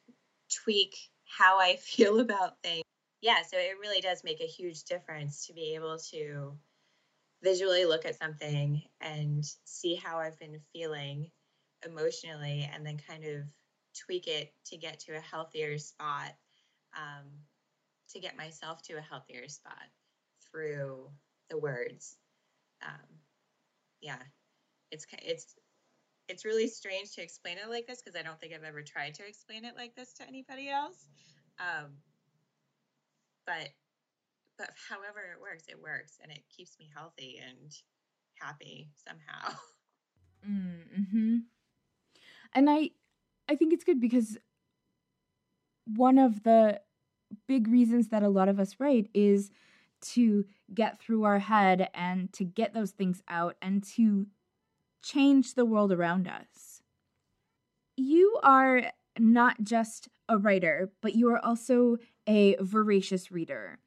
tweak 0.65 0.97
how 1.25 1.59
I 1.59 1.77
feel 1.81 2.21
about 2.21 2.61
things. 2.63 2.85
Yeah, 3.21 3.43
so 3.43 3.59
it 3.59 3.79
really 3.81 4.01
does 4.01 4.23
make 4.23 4.41
a 4.41 4.47
huge 4.47 4.85
difference 4.85 5.47
to 5.47 5.53
be 5.53 5.75
able 5.75 5.99
to 6.13 6.57
visually 7.43 7.85
look 7.85 8.05
at 8.05 8.19
something 8.19 8.83
and 9.01 9.45
see 9.65 9.95
how 9.95 10.19
I've 10.19 10.39
been 10.39 10.61
feeling 10.73 11.31
emotionally 11.87 12.69
and 12.73 12.87
then 12.87 12.99
kind 13.09 13.25
of 13.25 13.43
tweak 14.07 14.29
it 14.29 14.53
to 14.67 14.77
get 14.77 15.01
to 15.01 15.17
a 15.17 15.21
healthier 15.21 15.79
spot, 15.79 16.35
um, 16.97 17.27
to 18.11 18.21
get 18.21 18.37
myself 18.37 18.83
to 18.83 18.95
a 18.95 19.01
healthier 19.01 19.49
spot 19.49 19.75
through 20.51 21.09
the 21.51 21.59
words. 21.59 22.17
Um, 22.83 23.19
yeah, 24.01 24.19
it's 24.91 25.07
it's 25.23 25.55
it's 26.29 26.45
really 26.45 26.69
strange 26.69 27.13
to 27.15 27.23
explain 27.23 27.57
it 27.59 27.71
like 27.71 27.87
this 27.87 28.03
because 28.03 28.19
I 28.19 28.23
don't 28.23 28.39
think 28.41 28.53
I've 28.55 28.65
ever 28.65 28.83
tried 28.83 29.15
to 29.15 29.27
explain 29.27 29.65
it 29.65 29.75
like 29.77 29.95
this 29.95 30.13
to 30.15 30.29
anybody 30.29 30.69
else. 30.69 31.09
Um, 31.59 31.93
but 33.47 33.71
but 34.59 34.71
however 34.89 35.21
it 35.35 35.41
works, 35.41 35.65
it 35.69 35.81
works, 35.81 36.19
and 36.23 36.31
it 36.33 36.43
keeps 36.55 36.79
me 36.79 36.91
healthy 36.95 37.41
and 37.45 37.73
happy 38.41 38.91
somehow. 38.95 39.57
Mm-hmm. 40.49 41.39
And 42.55 42.71
I 42.71 42.91
I 43.49 43.57
think 43.57 43.73
it's 43.73 43.83
good 43.83 44.01
because 44.01 44.39
one 45.85 46.17
of 46.17 46.45
the 46.45 46.81
big 47.47 47.67
reasons 47.67 48.09
that 48.09 48.23
a 48.23 48.29
lot 48.29 48.49
of 48.49 48.61
us 48.61 48.77
write 48.79 49.09
is 49.13 49.51
to 50.01 50.45
get 50.73 51.01
through 51.01 51.25
our 51.25 51.41
head 51.41 51.89
and 51.93 52.33
to 52.35 52.45
get 52.45 52.73
those 52.73 52.93
things 52.93 53.21
out 53.29 53.57
and 53.61 53.83
to 53.83 54.27
change 55.03 55.55
the 55.55 55.65
world 55.65 55.93
around 55.93 56.29
us. 56.29 56.83
You 57.97 58.39
are 58.43 58.93
not 59.19 59.63
just 59.63 60.09
a 60.29 60.39
writer, 60.39 60.91
but 61.03 61.15
you 61.15 61.29
are 61.31 61.45
also 61.45 61.97
a 62.27 62.57
voracious 62.61 63.31
reader. 63.31 63.79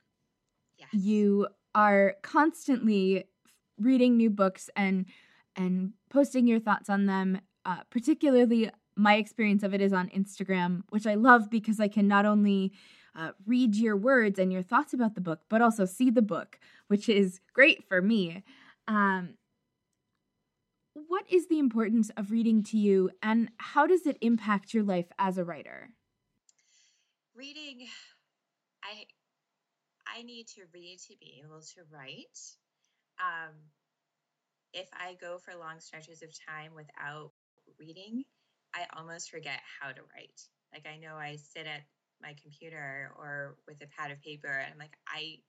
Yes. 0.77 0.89
You 0.93 1.47
are 1.73 2.15
constantly 2.21 3.25
reading 3.77 4.17
new 4.17 4.29
books 4.29 4.69
and 4.75 5.05
and 5.55 5.93
posting 6.09 6.47
your 6.47 6.59
thoughts 6.59 6.89
on 6.89 7.05
them. 7.05 7.41
Uh, 7.65 7.81
particularly, 7.89 8.71
my 8.95 9.15
experience 9.15 9.63
of 9.63 9.73
it 9.73 9.81
is 9.81 9.93
on 9.93 10.09
Instagram, 10.09 10.81
which 10.89 11.05
I 11.05 11.15
love 11.15 11.49
because 11.49 11.79
I 11.79 11.87
can 11.87 12.07
not 12.07 12.25
only 12.25 12.73
uh, 13.15 13.31
read 13.45 13.75
your 13.75 13.97
words 13.97 14.39
and 14.39 14.51
your 14.51 14.63
thoughts 14.63 14.93
about 14.93 15.15
the 15.15 15.21
book, 15.21 15.41
but 15.49 15.61
also 15.61 15.85
see 15.85 16.09
the 16.09 16.21
book, 16.21 16.59
which 16.87 17.09
is 17.09 17.39
great 17.53 17.83
for 17.87 18.01
me. 18.01 18.43
Um, 18.87 19.35
what 21.11 21.25
is 21.29 21.47
the 21.47 21.59
importance 21.59 22.09
of 22.15 22.31
reading 22.31 22.63
to 22.63 22.77
you 22.77 23.09
and 23.21 23.49
how 23.57 23.85
does 23.85 24.05
it 24.05 24.17
impact 24.21 24.73
your 24.73 24.81
life 24.81 25.11
as 25.19 25.37
a 25.37 25.43
writer? 25.43 25.89
Reading 27.35 27.85
I 28.81 29.03
I 30.07 30.23
need 30.23 30.47
to 30.55 30.61
read 30.73 30.99
to 31.09 31.15
be 31.19 31.41
able 31.43 31.59
to 31.59 31.81
write. 31.91 32.39
Um, 33.19 33.51
if 34.71 34.87
I 34.93 35.17
go 35.19 35.37
for 35.37 35.53
long 35.59 35.81
stretches 35.81 36.21
of 36.23 36.29
time 36.47 36.71
without 36.75 37.31
reading, 37.77 38.23
I 38.73 38.85
almost 38.95 39.31
forget 39.31 39.59
how 39.81 39.89
to 39.91 40.01
write. 40.15 40.39
Like 40.71 40.87
I 40.87 40.97
know 40.97 41.15
I 41.17 41.35
sit 41.35 41.67
at 41.67 41.83
my 42.21 42.35
computer 42.41 43.11
or 43.19 43.57
with 43.67 43.83
a 43.83 43.87
pad 43.99 44.11
of 44.11 44.21
paper 44.21 44.47
and 44.47 44.71
I'm 44.71 44.79
like 44.79 44.95
I 45.09 45.39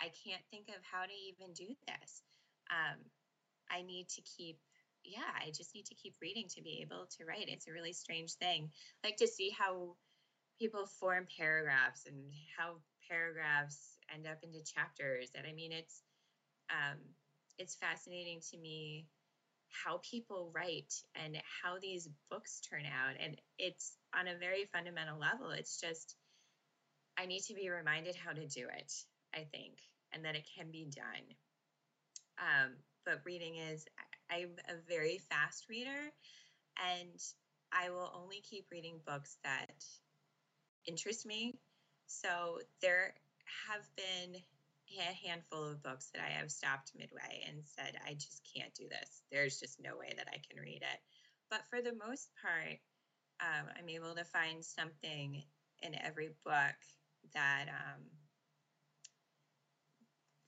I 0.00 0.12
can't 0.24 0.46
think 0.52 0.68
of 0.68 0.80
how 0.88 1.02
to 1.02 1.12
even 1.26 1.52
do 1.54 1.74
this. 1.88 2.22
Um, 2.70 3.02
I 3.68 3.82
need 3.82 4.08
to 4.10 4.22
keep 4.22 4.60
yeah, 5.04 5.30
I 5.44 5.50
just 5.50 5.74
need 5.74 5.86
to 5.86 5.94
keep 5.94 6.14
reading 6.20 6.46
to 6.50 6.62
be 6.62 6.80
able 6.82 7.06
to 7.16 7.24
write. 7.24 7.48
It's 7.48 7.68
a 7.68 7.72
really 7.72 7.92
strange 7.92 8.32
thing. 8.34 8.70
like 9.04 9.16
to 9.18 9.26
see 9.26 9.50
how 9.56 9.96
people 10.58 10.86
form 10.86 11.26
paragraphs 11.38 12.04
and 12.06 12.16
how 12.56 12.76
paragraphs 13.08 13.96
end 14.12 14.26
up 14.26 14.38
into 14.42 14.62
chapters. 14.64 15.30
And 15.34 15.46
I 15.46 15.52
mean, 15.52 15.72
it's 15.72 16.02
um, 16.70 16.98
it's 17.58 17.76
fascinating 17.76 18.40
to 18.50 18.58
me 18.58 19.06
how 19.84 20.00
people 20.08 20.50
write 20.54 20.92
and 21.14 21.36
how 21.62 21.78
these 21.80 22.08
books 22.30 22.60
turn 22.60 22.84
out. 22.84 23.16
And 23.22 23.36
it's 23.58 23.96
on 24.18 24.28
a 24.28 24.38
very 24.38 24.64
fundamental 24.72 25.18
level. 25.18 25.50
It's 25.50 25.80
just 25.80 26.16
I 27.18 27.26
need 27.26 27.42
to 27.48 27.54
be 27.54 27.68
reminded 27.68 28.14
how 28.16 28.32
to 28.32 28.46
do 28.46 28.66
it. 28.76 28.92
I 29.34 29.44
think, 29.52 29.78
and 30.12 30.24
that 30.24 30.36
it 30.36 30.46
can 30.56 30.70
be 30.70 30.88
done. 30.90 31.24
Um, 32.38 32.76
but 33.04 33.20
reading 33.24 33.56
is 33.56 33.84
I'm 34.30 34.56
a 34.68 34.74
very 34.88 35.18
fast 35.18 35.68
reader 35.68 36.12
and 36.94 37.20
I 37.72 37.90
will 37.90 38.10
only 38.14 38.40
keep 38.40 38.66
reading 38.70 39.00
books 39.06 39.36
that 39.44 39.84
interest 40.86 41.26
me. 41.26 41.58
So 42.06 42.60
there 42.80 43.14
have 43.68 43.88
been 43.96 44.40
a 44.98 45.28
handful 45.28 45.64
of 45.64 45.82
books 45.82 46.10
that 46.14 46.22
I 46.24 46.30
have 46.30 46.50
stopped 46.50 46.92
midway 46.96 47.44
and 47.46 47.62
said, 47.64 47.98
I 48.06 48.14
just 48.14 48.42
can't 48.54 48.74
do 48.74 48.88
this. 48.88 49.22
There's 49.30 49.60
just 49.60 49.80
no 49.80 49.96
way 49.98 50.14
that 50.16 50.28
I 50.32 50.40
can 50.48 50.62
read 50.62 50.82
it. 50.82 51.00
But 51.50 51.60
for 51.68 51.82
the 51.82 51.94
most 51.94 52.30
part, 52.42 52.78
um, 53.40 53.68
I'm 53.78 53.88
able 53.88 54.14
to 54.14 54.24
find 54.24 54.64
something 54.64 55.42
in 55.82 55.94
every 56.02 56.30
book 56.44 56.76
that 57.34 57.66
um, 57.68 58.02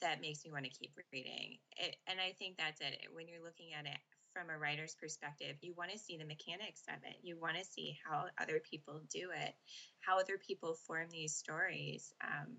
that 0.00 0.21
makes 0.21 0.45
me 0.45 0.50
want 0.52 0.64
to 0.64 0.71
keep 0.71 0.92
reading. 1.12 1.59
It, 1.76 1.97
and 2.07 2.19
I 2.21 2.33
think 2.38 2.57
that's 2.57 2.80
it. 2.80 2.97
When 3.12 3.28
you're 3.28 3.45
looking 3.45 3.73
at 3.78 3.87
it 3.87 3.99
from 4.33 4.50
a 4.50 4.59
writer's 4.59 4.95
perspective, 4.95 5.57
you 5.61 5.75
want 5.76 5.90
to 5.90 5.99
see 5.99 6.16
the 6.16 6.25
mechanics 6.25 6.83
of 6.88 7.02
it. 7.04 7.16
You 7.23 7.38
want 7.38 7.57
to 7.57 7.64
see 7.64 7.99
how 8.04 8.26
other 8.40 8.61
people 8.71 9.00
do 9.12 9.30
it, 9.35 9.54
how 10.00 10.19
other 10.19 10.38
people 10.38 10.75
form 10.87 11.09
these 11.11 11.35
stories. 11.35 12.12
Um, 12.23 12.57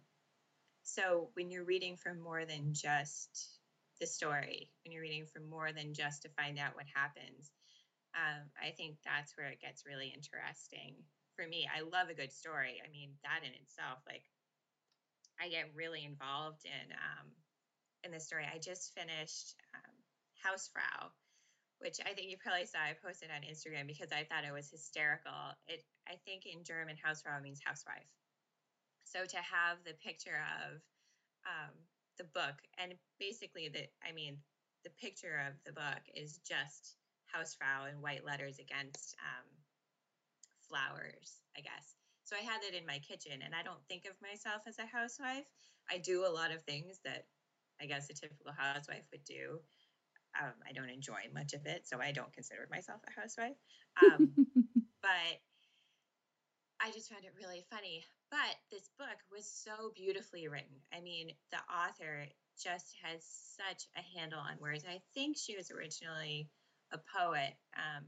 so 0.83 1.29
when 1.33 1.51
you're 1.51 1.63
reading 1.63 1.98
for 1.98 2.13
more 2.13 2.45
than 2.45 2.74
just 2.74 3.60
the 4.00 4.07
story, 4.07 4.69
when 4.83 4.91
you're 4.91 5.03
reading 5.03 5.25
for 5.25 5.39
more 5.39 5.71
than 5.71 5.93
just 5.93 6.24
to 6.24 6.29
find 6.29 6.60
out 6.60 6.75
what 6.75 6.86
happens, 6.93 7.51
um, 8.15 8.50
I 8.60 8.71
think 8.71 8.98
that's 9.05 9.38
where 9.38 9.48
it 9.48 9.62
gets 9.62 9.86
really 9.86 10.12
interesting 10.13 10.95
for 11.36 11.48
me. 11.48 11.67
I 11.69 11.81
love 11.81 12.10
a 12.10 12.17
good 12.17 12.31
story. 12.31 12.81
I 12.83 12.91
mean, 12.91 13.12
that 13.24 13.48
in 13.48 13.53
itself, 13.62 14.00
like 14.05 14.24
I 15.41 15.50
get 15.50 15.74
really 15.75 16.05
involved 16.05 16.65
in 16.65 16.93
um, 16.93 17.27
in 18.03 18.12
the 18.12 18.19
story. 18.19 18.45
I 18.45 18.57
just 18.57 18.93
finished 18.93 19.55
um, 19.74 19.95
Hausfrau, 20.45 21.10
which 21.79 21.98
I 22.05 22.13
think 22.13 22.29
you 22.29 22.38
probably 22.38 22.65
saw 22.65 22.79
I 22.79 22.93
posted 23.03 23.29
on 23.33 23.41
Instagram 23.41 23.88
because 23.88 24.12
I 24.13 24.24
thought 24.29 24.45
it 24.45 24.53
was 24.53 24.69
hysterical. 24.69 25.57
It 25.67 25.83
I 26.07 26.21
think 26.25 26.45
in 26.45 26.63
German 26.63 26.95
Hausfrau 26.95 27.41
means 27.41 27.60
housewife. 27.63 28.10
So 29.03 29.25
to 29.25 29.38
have 29.38 29.83
the 29.83 29.98
picture 30.05 30.39
of 30.62 30.79
um, 31.43 31.74
the 32.17 32.24
book 32.24 32.62
and 32.77 32.93
basically 33.19 33.69
the 33.69 33.89
I 34.05 34.13
mean 34.13 34.38
the 34.83 34.93
picture 35.01 35.41
of 35.48 35.53
the 35.65 35.74
book 35.74 36.01
is 36.13 36.39
just 36.45 36.95
Hausfrau 37.33 37.89
in 37.89 38.01
white 38.01 38.25
letters 38.25 38.60
against 38.60 39.15
um, 39.21 39.48
flowers, 40.67 41.41
I 41.57 41.62
guess. 41.62 42.00
So 42.31 42.38
I 42.39 42.47
had 42.47 42.63
it 42.63 42.79
in 42.79 42.88
my 42.88 43.00
kitchen, 43.00 43.43
and 43.43 43.53
I 43.53 43.61
don't 43.61 43.83
think 43.89 44.05
of 44.05 44.15
myself 44.23 44.63
as 44.65 44.79
a 44.79 44.85
housewife. 44.88 45.43
I 45.91 45.97
do 45.97 46.23
a 46.25 46.31
lot 46.31 46.51
of 46.51 46.63
things 46.63 47.01
that 47.03 47.25
I 47.81 47.88
guess 47.88 48.09
a 48.09 48.13
typical 48.13 48.53
housewife 48.55 49.03
would 49.11 49.25
do. 49.25 49.59
Um, 50.39 50.55
I 50.63 50.71
don't 50.71 50.89
enjoy 50.89 51.27
much 51.33 51.51
of 51.51 51.65
it, 51.65 51.83
so 51.83 52.00
I 52.00 52.13
don't 52.13 52.31
consider 52.31 52.69
myself 52.71 53.01
a 53.03 53.19
housewife. 53.19 53.59
Um, 54.01 54.31
but 55.03 55.33
I 56.79 56.91
just 56.91 57.11
found 57.11 57.25
it 57.25 57.35
really 57.35 57.65
funny. 57.69 58.05
But 58.29 58.55
this 58.71 58.88
book 58.97 59.19
was 59.29 59.43
so 59.45 59.91
beautifully 59.93 60.47
written. 60.47 60.79
I 60.95 61.01
mean, 61.01 61.31
the 61.51 61.59
author 61.67 62.27
just 62.55 62.95
has 63.03 63.27
such 63.59 63.88
a 63.97 64.17
handle 64.17 64.39
on 64.39 64.55
words. 64.61 64.85
I 64.88 65.01
think 65.13 65.35
she 65.35 65.57
was 65.57 65.69
originally 65.69 66.47
a 66.93 66.97
poet 66.97 67.59
um, 67.75 68.05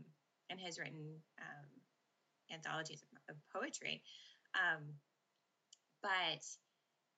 and 0.49 0.61
has 0.61 0.79
written 0.79 1.19
um, 1.41 1.67
anthologies 2.53 3.03
of, 3.03 3.12
of 3.29 3.35
poetry. 3.53 4.01
Um, 4.55 4.83
but 6.01 6.43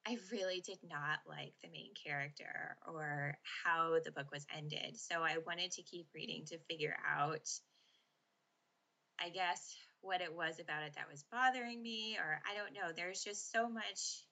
I 0.07 0.17
really 0.31 0.61
did 0.61 0.77
not 0.87 1.19
like 1.27 1.53
the 1.63 1.69
main 1.69 1.91
character 1.95 2.77
or 2.87 3.37
how 3.63 3.97
the 4.03 4.11
book 4.11 4.27
was 4.31 4.45
ended. 4.55 4.97
So 4.97 5.23
I 5.23 5.37
wanted 5.45 5.71
to 5.71 5.83
keep 5.83 6.07
reading 6.13 6.45
to 6.47 6.59
figure 6.69 6.95
out, 7.03 7.49
I 9.19 9.29
guess, 9.29 9.75
what 10.01 10.21
it 10.21 10.33
was 10.33 10.59
about 10.59 10.83
it 10.83 10.93
that 10.95 11.09
was 11.09 11.25
bothering 11.31 11.81
me, 11.81 12.17
or 12.19 12.39
I 12.45 12.55
don't 12.55 12.73
know. 12.73 12.93
There's 12.95 13.23
just 13.23 13.51
so 13.51 13.67
much, 13.67 14.23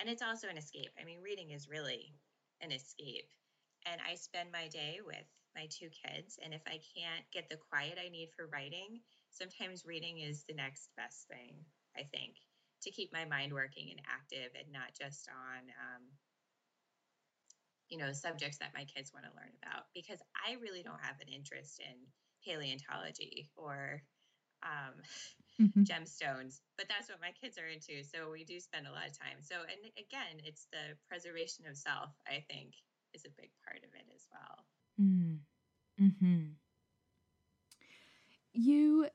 and 0.00 0.08
it's 0.08 0.22
also 0.22 0.48
an 0.48 0.58
escape. 0.58 0.90
I 1.00 1.04
mean, 1.04 1.22
reading 1.22 1.52
is 1.52 1.68
really 1.70 2.12
an 2.60 2.72
escape. 2.72 3.30
And 3.88 4.00
I 4.02 4.16
spend 4.16 4.50
my 4.50 4.66
day 4.66 4.98
with 5.06 5.26
my 5.54 5.68
two 5.70 5.88
kids, 5.90 6.40
and 6.42 6.52
if 6.52 6.62
I 6.66 6.80
can't 6.98 7.24
get 7.32 7.48
the 7.48 7.56
quiet 7.70 7.98
I 8.04 8.08
need 8.08 8.30
for 8.36 8.48
writing, 8.48 8.98
sometimes 9.36 9.84
reading 9.86 10.18
is 10.20 10.44
the 10.48 10.54
next 10.54 10.90
best 10.96 11.28
thing, 11.28 11.54
I 11.96 12.02
think 12.02 12.36
to 12.82 12.90
keep 12.90 13.12
my 13.12 13.24
mind 13.24 13.52
working 13.52 13.88
and 13.90 14.00
active 14.06 14.54
and 14.54 14.72
not 14.72 14.94
just 14.98 15.28
on 15.28 15.62
um, 15.74 16.02
you 17.88 17.98
know 17.98 18.12
subjects 18.12 18.58
that 18.58 18.74
my 18.74 18.84
kids 18.84 19.12
want 19.14 19.24
to 19.26 19.34
learn 19.34 19.52
about 19.62 19.86
because 19.94 20.18
i 20.46 20.58
really 20.62 20.82
don't 20.82 21.02
have 21.02 21.18
an 21.20 21.30
interest 21.30 21.80
in 21.80 21.94
paleontology 22.44 23.48
or 23.56 24.02
um, 24.62 24.94
mm-hmm. 25.60 25.82
gemstones 25.82 26.62
but 26.76 26.86
that's 26.88 27.08
what 27.08 27.20
my 27.20 27.30
kids 27.38 27.58
are 27.58 27.68
into 27.68 28.02
so 28.02 28.30
we 28.30 28.44
do 28.44 28.58
spend 28.58 28.86
a 28.86 28.94
lot 28.94 29.06
of 29.06 29.18
time 29.18 29.38
so 29.42 29.56
and 29.66 29.78
again 29.98 30.42
it's 30.42 30.66
the 30.72 30.94
preservation 31.08 31.66
of 31.70 31.76
self 31.76 32.10
i 32.26 32.42
think 32.50 32.74
is 33.14 33.24
a 33.24 33.36
big 33.40 33.50
part 33.62 33.82
of 33.82 33.90
it 33.94 34.06
as 34.14 34.26
well 34.30 34.56
mm. 34.98 35.38
hmm 35.98 36.54
you 38.52 39.06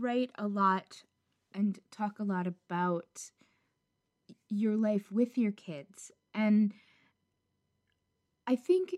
write 0.00 0.30
a 0.36 0.46
lot 0.46 1.02
and 1.52 1.78
talk 1.90 2.18
a 2.18 2.24
lot 2.24 2.46
about 2.46 3.30
your 4.48 4.76
life 4.76 5.10
with 5.10 5.38
your 5.38 5.52
kids. 5.52 6.10
And 6.32 6.72
I 8.46 8.56
think 8.56 8.96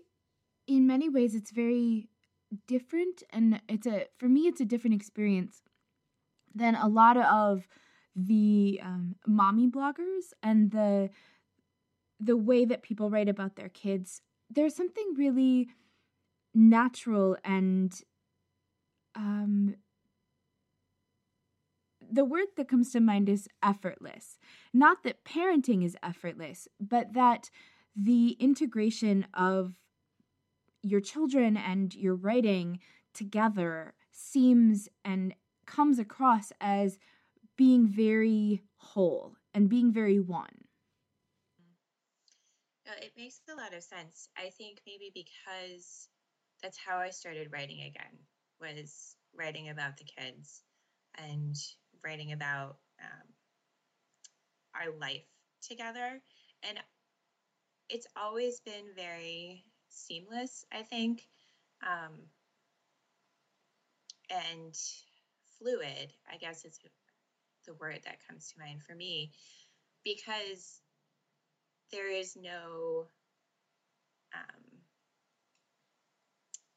in 0.67 0.85
many 0.87 1.09
ways 1.09 1.35
it's 1.35 1.51
very 1.51 2.09
different 2.67 3.23
and 3.29 3.61
it's 3.67 3.87
a 3.87 4.05
for 4.17 4.29
me 4.29 4.41
it's 4.41 4.61
a 4.61 4.65
different 4.65 4.95
experience 4.95 5.63
than 6.53 6.75
a 6.75 6.87
lot 6.87 7.17
of 7.17 7.67
the 8.15 8.79
um, 8.83 9.15
mommy 9.25 9.67
bloggers 9.67 10.33
and 10.41 10.71
the 10.71 11.09
the 12.19 12.37
way 12.37 12.65
that 12.65 12.81
people 12.81 13.09
write 13.09 13.27
about 13.27 13.57
their 13.57 13.69
kids 13.69 14.21
there's 14.49 14.75
something 14.75 15.13
really 15.17 15.67
natural 16.53 17.37
and 17.43 18.01
um, 19.15 19.75
the 22.11 22.25
word 22.25 22.47
that 22.55 22.69
comes 22.69 22.91
to 22.91 22.99
mind 22.99 23.29
is 23.29 23.47
effortless. 23.63 24.39
Not 24.73 25.03
that 25.03 25.23
parenting 25.23 25.83
is 25.83 25.97
effortless, 26.03 26.67
but 26.79 27.13
that 27.13 27.49
the 27.95 28.37
integration 28.39 29.25
of 29.33 29.73
your 30.81 31.01
children 31.01 31.57
and 31.57 31.93
your 31.93 32.15
writing 32.15 32.79
together 33.13 33.93
seems 34.11 34.87
and 35.03 35.33
comes 35.65 35.99
across 35.99 36.51
as 36.61 36.97
being 37.57 37.87
very 37.87 38.63
whole 38.77 39.35
and 39.53 39.69
being 39.69 39.91
very 39.91 40.19
one. 40.19 40.65
It 43.01 43.11
makes 43.17 43.41
a 43.51 43.55
lot 43.55 43.73
of 43.73 43.83
sense. 43.83 44.29
I 44.37 44.49
think 44.57 44.79
maybe 44.85 45.11
because 45.13 46.07
that's 46.63 46.77
how 46.77 46.97
I 46.97 47.09
started 47.09 47.51
writing 47.51 47.81
again 47.81 48.17
was 48.61 49.15
writing 49.35 49.69
about 49.69 49.97
the 49.97 50.05
kids 50.05 50.63
and 51.17 51.55
writing 52.03 52.31
about 52.31 52.77
um, 53.01 53.27
our 54.75 54.97
life 54.99 55.25
together. 55.61 56.21
And 56.67 56.79
it's 57.89 58.07
always 58.15 58.59
been 58.59 58.85
very 58.95 59.63
seamless, 59.89 60.65
I 60.71 60.83
think, 60.83 61.27
um, 61.83 62.13
and 64.29 64.77
fluid, 65.57 66.11
I 66.31 66.37
guess 66.37 66.65
is 66.65 66.79
the 67.65 67.73
word 67.75 67.99
that 68.05 68.25
comes 68.27 68.51
to 68.51 68.59
mind 68.59 68.83
for 68.83 68.95
me, 68.95 69.31
because 70.03 70.81
there 71.91 72.11
is 72.11 72.35
no, 72.35 73.07
um, 74.33 74.63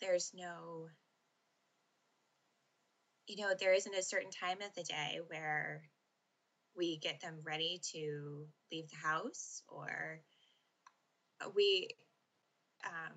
there's 0.00 0.32
no 0.34 0.88
you 3.30 3.36
know, 3.44 3.54
there 3.58 3.74
isn't 3.74 3.94
a 3.94 4.02
certain 4.02 4.30
time 4.30 4.58
of 4.60 4.74
the 4.74 4.82
day 4.82 5.20
where 5.28 5.82
we 6.76 6.98
get 6.98 7.20
them 7.20 7.36
ready 7.44 7.80
to 7.92 8.46
leave 8.72 8.88
the 8.90 8.96
house 8.96 9.62
or 9.68 10.20
we, 11.54 11.88
um, 12.84 13.12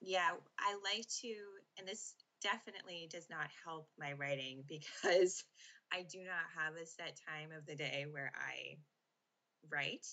yeah, 0.00 0.30
I 0.58 0.74
like 0.84 1.06
to, 1.22 1.34
and 1.78 1.88
this 1.88 2.14
definitely 2.42 3.08
does 3.10 3.28
not 3.30 3.48
help 3.64 3.88
my 3.98 4.12
writing 4.12 4.64
because 4.68 5.44
I 5.92 6.02
do 6.02 6.18
not 6.18 6.62
have 6.62 6.74
a 6.74 6.86
set 6.86 7.18
time 7.26 7.50
of 7.56 7.64
the 7.66 7.74
day 7.74 8.04
where 8.10 8.32
I 8.36 8.76
write 9.72 10.06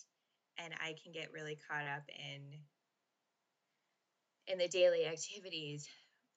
and 0.57 0.73
I 0.81 0.95
can 1.03 1.11
get 1.11 1.33
really 1.33 1.57
caught 1.69 1.85
up 1.85 2.03
in 2.09 2.59
in 4.47 4.57
the 4.57 4.67
daily 4.67 5.05
activities. 5.05 5.87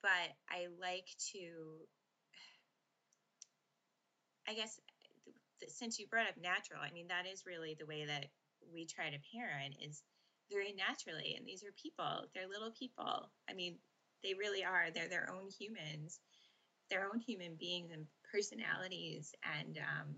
But 0.01 0.11
I 0.49 0.67
like 0.79 1.07
to 1.33 1.87
I 4.49 4.53
guess 4.53 4.79
since 5.67 5.99
you 5.99 6.07
brought 6.07 6.27
up 6.27 6.41
natural, 6.41 6.79
I 6.81 6.91
mean, 6.91 7.07
that 7.09 7.27
is 7.31 7.45
really 7.45 7.75
the 7.77 7.85
way 7.85 8.05
that 8.05 8.25
we 8.73 8.85
try 8.85 9.09
to 9.09 9.17
parent 9.33 9.75
is 9.79 10.01
very 10.51 10.73
naturally. 10.73 11.35
And 11.37 11.45
these 11.45 11.63
are 11.63 11.71
people, 11.81 12.25
they're 12.33 12.47
little 12.47 12.71
people. 12.71 13.29
I 13.49 13.53
mean, 13.53 13.77
they 14.23 14.33
really 14.33 14.63
are. 14.63 14.87
They're 14.93 15.07
their 15.07 15.29
own 15.31 15.49
humans, 15.49 16.19
their 16.89 17.05
own 17.05 17.19
human 17.19 17.55
beings 17.59 17.91
and 17.93 18.05
personalities. 18.31 19.33
And 19.43 19.77
um, 19.77 20.15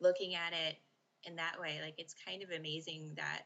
looking 0.00 0.34
at 0.34 0.52
it 0.52 0.76
in 1.24 1.36
that 1.36 1.60
way, 1.60 1.80
like 1.82 1.94
it's 1.98 2.14
kind 2.26 2.42
of 2.42 2.50
amazing 2.50 3.14
that 3.16 3.42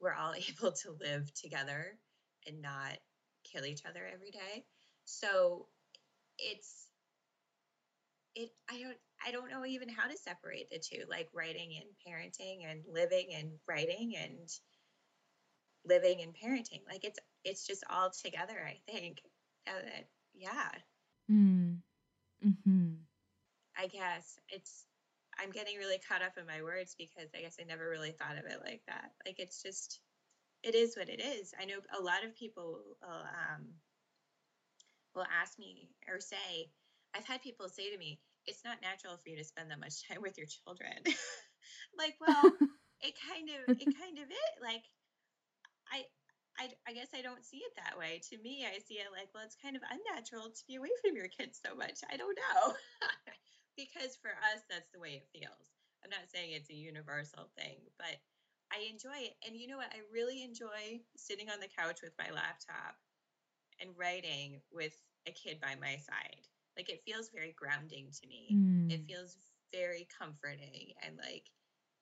we're 0.00 0.14
all 0.14 0.34
able 0.58 0.72
to 0.72 0.96
live 1.00 1.32
together 1.34 1.98
and 2.46 2.62
not 2.62 2.96
kill 3.44 3.66
each 3.66 3.82
other 3.86 4.08
every 4.10 4.30
day. 4.30 4.64
So 5.04 5.66
it's 6.38 6.86
it 8.34 8.50
i 8.70 8.80
don't 8.80 8.96
i 9.26 9.30
don't 9.30 9.50
know 9.50 9.64
even 9.64 9.88
how 9.88 10.08
to 10.08 10.16
separate 10.16 10.68
the 10.70 10.78
two 10.78 11.04
like 11.08 11.28
writing 11.34 11.70
and 11.80 11.90
parenting 12.06 12.70
and 12.70 12.82
living 12.92 13.28
and 13.34 13.50
writing 13.68 14.14
and 14.16 14.48
living 15.86 16.22
and 16.22 16.34
parenting. 16.34 16.80
Like 16.88 17.04
it's 17.04 17.18
it's 17.44 17.66
just 17.66 17.84
all 17.90 18.10
together 18.10 18.56
i 18.66 18.80
think. 18.90 19.20
Uh, 19.66 20.02
yeah. 20.34 20.70
Mm. 21.30 21.80
hmm 22.42 22.94
i 23.78 23.86
guess 23.86 24.38
it's 24.48 24.86
i'm 25.38 25.50
getting 25.50 25.76
really 25.78 25.98
caught 26.08 26.22
up 26.22 26.36
in 26.38 26.46
my 26.46 26.62
words 26.62 26.94
because 26.98 27.30
i 27.36 27.40
guess 27.40 27.56
i 27.60 27.64
never 27.64 27.88
really 27.88 28.12
thought 28.12 28.38
of 28.38 28.44
it 28.46 28.60
like 28.64 28.82
that. 28.86 29.10
Like 29.26 29.38
it's 29.38 29.62
just 29.62 30.00
it 30.62 30.74
is 30.74 30.96
what 30.96 31.08
it 31.08 31.20
is. 31.20 31.52
I 31.60 31.66
know 31.66 31.76
a 31.98 32.02
lot 32.02 32.24
of 32.24 32.36
people 32.36 32.80
will, 33.02 33.20
um, 33.22 33.66
will 35.14 35.26
ask 35.40 35.58
me 35.58 35.88
or 36.08 36.20
say 36.20 36.70
I've 37.14 37.26
had 37.26 37.42
people 37.42 37.68
say 37.68 37.90
to 37.90 37.98
me, 37.98 38.20
it's 38.46 38.64
not 38.64 38.82
natural 38.82 39.16
for 39.16 39.30
you 39.30 39.36
to 39.38 39.44
spend 39.44 39.70
that 39.70 39.80
much 39.80 40.06
time 40.06 40.20
with 40.20 40.36
your 40.36 40.46
children. 40.46 41.00
like, 41.98 42.16
well, 42.20 42.52
it 43.00 43.14
kind 43.16 43.48
of 43.48 43.62
it 43.80 43.88
kind 43.94 44.18
of 44.18 44.28
it. 44.28 44.52
Like 44.60 44.84
I 45.92 46.04
I, 46.58 46.70
I 46.86 46.92
guess 46.94 47.10
I 47.10 47.22
don't 47.22 47.42
see 47.42 47.58
it 47.66 47.74
that 47.74 47.98
way. 47.98 48.22
To 48.30 48.38
me, 48.38 48.62
I 48.62 48.78
see 48.78 49.02
it 49.02 49.10
like, 49.10 49.26
well, 49.34 49.42
it's 49.42 49.58
kind 49.58 49.74
of 49.74 49.82
unnatural 49.90 50.54
to 50.54 50.62
be 50.68 50.76
away 50.76 50.94
from 51.02 51.16
your 51.16 51.26
kids 51.26 51.58
so 51.58 51.74
much. 51.74 51.98
I 52.06 52.16
don't 52.16 52.38
know. 52.38 52.74
because 53.76 54.14
for 54.22 54.30
us, 54.54 54.62
that's 54.70 54.86
the 54.94 55.02
way 55.02 55.18
it 55.18 55.30
feels. 55.34 55.66
I'm 56.04 56.14
not 56.14 56.30
saying 56.30 56.52
it's 56.52 56.70
a 56.70 56.78
universal 56.78 57.50
thing, 57.58 57.82
but 57.98 58.22
I 58.70 58.86
enjoy 58.86 59.34
it. 59.34 59.34
And 59.42 59.56
you 59.56 59.66
know 59.66 59.78
what? 59.78 59.90
I 59.90 60.06
really 60.12 60.44
enjoy 60.44 61.02
sitting 61.16 61.50
on 61.50 61.58
the 61.58 61.74
couch 61.74 62.06
with 62.06 62.14
my 62.22 62.30
laptop 62.30 62.94
and 63.80 63.90
writing 63.98 64.60
with 64.70 64.94
a 65.26 65.32
kid 65.32 65.60
by 65.60 65.74
my 65.80 65.96
side. 65.96 66.46
Like 66.76 66.88
it 66.88 67.02
feels 67.06 67.30
very 67.30 67.54
grounding 67.56 68.08
to 68.20 68.26
me. 68.26 68.48
Mm. 68.52 68.90
It 68.90 69.06
feels 69.06 69.36
very 69.72 70.06
comforting 70.18 70.94
and 71.04 71.16
like 71.16 71.50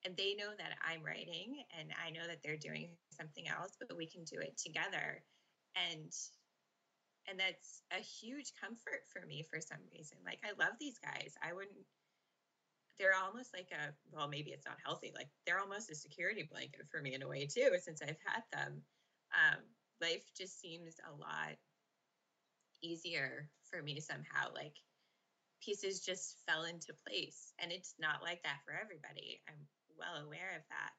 and 0.05 0.17
they 0.17 0.35
know 0.35 0.51
that 0.57 0.75
I'm 0.83 1.03
writing 1.03 1.63
and 1.79 1.89
I 1.95 2.11
know 2.11 2.27
that 2.27 2.43
they're 2.43 2.57
doing 2.57 2.89
something 3.09 3.47
else, 3.47 3.77
but 3.79 3.95
we 3.95 4.05
can 4.05 4.23
do 4.25 4.39
it 4.39 4.57
together. 4.57 5.23
And 5.75 6.11
and 7.29 7.39
that's 7.39 7.83
a 7.91 8.03
huge 8.03 8.51
comfort 8.59 9.07
for 9.07 9.25
me 9.25 9.45
for 9.49 9.61
some 9.61 9.79
reason. 9.91 10.17
Like 10.25 10.39
I 10.43 10.51
love 10.59 10.75
these 10.79 10.99
guys. 10.99 11.35
I 11.41 11.53
wouldn't 11.53 11.87
they're 12.99 13.15
almost 13.15 13.53
like 13.53 13.69
a 13.71 13.93
well, 14.11 14.27
maybe 14.27 14.51
it's 14.51 14.65
not 14.65 14.77
healthy. 14.83 15.11
Like 15.15 15.29
they're 15.45 15.59
almost 15.59 15.89
a 15.89 15.95
security 15.95 16.47
blanket 16.49 16.85
for 16.91 17.01
me 17.01 17.13
in 17.13 17.23
a 17.23 17.27
way 17.27 17.47
too, 17.47 17.71
since 17.81 18.01
I've 18.01 18.21
had 18.25 18.43
them. 18.51 18.81
Um, 19.33 19.59
life 20.01 20.23
just 20.37 20.59
seems 20.59 20.95
a 21.07 21.11
lot 21.11 21.57
easier 22.83 23.49
for 23.71 23.81
me 23.81 23.99
somehow. 23.99 24.53
Like 24.53 24.75
pieces 25.63 26.03
just 26.03 26.37
fell 26.47 26.63
into 26.65 26.93
place, 27.07 27.53
and 27.59 27.71
it's 27.71 27.95
not 27.99 28.21
like 28.21 28.43
that 28.43 28.61
for 28.65 28.75
everybody. 28.75 29.41
I'm 29.47 29.65
well 29.97 30.21
aware 30.25 30.59
of 30.59 30.63
that. 30.69 30.93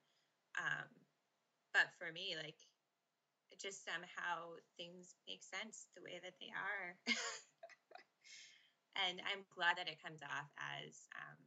Um, 0.58 0.88
but 1.72 1.92
for 1.98 2.10
me, 2.12 2.36
like 2.40 2.58
just 3.60 3.84
somehow 3.84 4.58
things 4.76 5.14
make 5.28 5.42
sense 5.42 5.86
the 5.94 6.02
way 6.02 6.18
that 6.22 6.34
they 6.40 6.50
are. 6.50 6.98
and 9.06 9.20
I'm 9.30 9.46
glad 9.54 9.78
that 9.78 9.88
it 9.88 10.02
comes 10.02 10.20
off 10.22 10.50
as 10.58 11.06
um, 11.14 11.40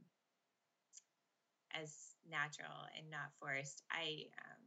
as 1.76 2.16
natural 2.30 2.88
and 2.98 3.10
not 3.10 3.36
forced. 3.40 3.84
I, 3.92 4.32
um, 4.40 4.64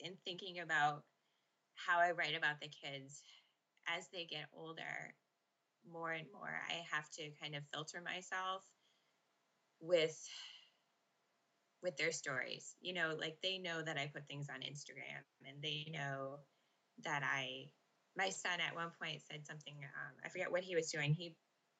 in 0.00 0.16
thinking 0.24 0.60
about 0.60 1.04
how 1.74 1.98
I 1.98 2.12
write 2.12 2.36
about 2.36 2.60
the 2.60 2.68
kids 2.68 3.22
as 3.86 4.08
they 4.12 4.24
get 4.24 4.46
older, 4.56 5.14
more 5.90 6.12
and 6.12 6.26
more, 6.32 6.60
I 6.68 6.84
have 6.94 7.10
to 7.18 7.30
kind 7.40 7.54
of 7.54 7.62
filter 7.72 8.00
myself 8.00 8.64
with 9.80 10.16
with 11.82 11.96
their 11.96 12.12
stories. 12.12 12.76
You 12.80 12.94
know, 12.94 13.16
like 13.18 13.38
they 13.42 13.58
know 13.58 13.82
that 13.82 13.98
I 13.98 14.10
put 14.12 14.26
things 14.26 14.46
on 14.48 14.60
Instagram 14.60 15.22
and 15.46 15.62
they 15.62 15.90
know 15.92 16.38
that 17.04 17.22
I 17.24 17.66
my 18.16 18.28
son 18.28 18.60
at 18.60 18.74
one 18.74 18.92
point 19.00 19.22
said 19.30 19.46
something 19.46 19.74
um, 19.74 20.14
I 20.24 20.28
forget 20.28 20.52
what 20.52 20.62
he 20.62 20.76
was 20.76 20.90
doing. 20.90 21.14
He 21.14 21.34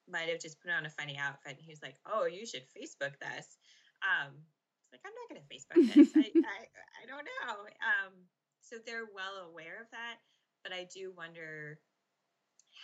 might 0.08 0.28
have 0.28 0.40
just 0.40 0.60
put 0.60 0.72
on 0.72 0.86
a 0.86 0.90
funny 0.90 1.16
outfit. 1.18 1.56
And 1.58 1.64
he 1.64 1.70
was 1.70 1.82
like, 1.82 1.96
"Oh, 2.06 2.26
you 2.26 2.46
should 2.46 2.64
Facebook 2.74 3.14
this." 3.20 3.58
Um, 4.02 4.34
it's 4.82 4.92
like 4.92 5.04
I'm 5.06 5.14
not 5.14 5.28
going 5.30 5.40
to 5.40 5.48
Facebook 5.48 5.80
this. 5.94 6.10
I, 6.16 6.26
I, 6.34 6.58
I 6.66 7.04
don't 7.06 7.26
know. 7.26 7.54
Um, 7.84 8.12
so 8.60 8.76
they're 8.84 9.08
well 9.14 9.46
aware 9.46 9.80
of 9.80 9.90
that, 9.92 10.18
but 10.64 10.72
I 10.72 10.88
do 10.92 11.12
wonder 11.16 11.78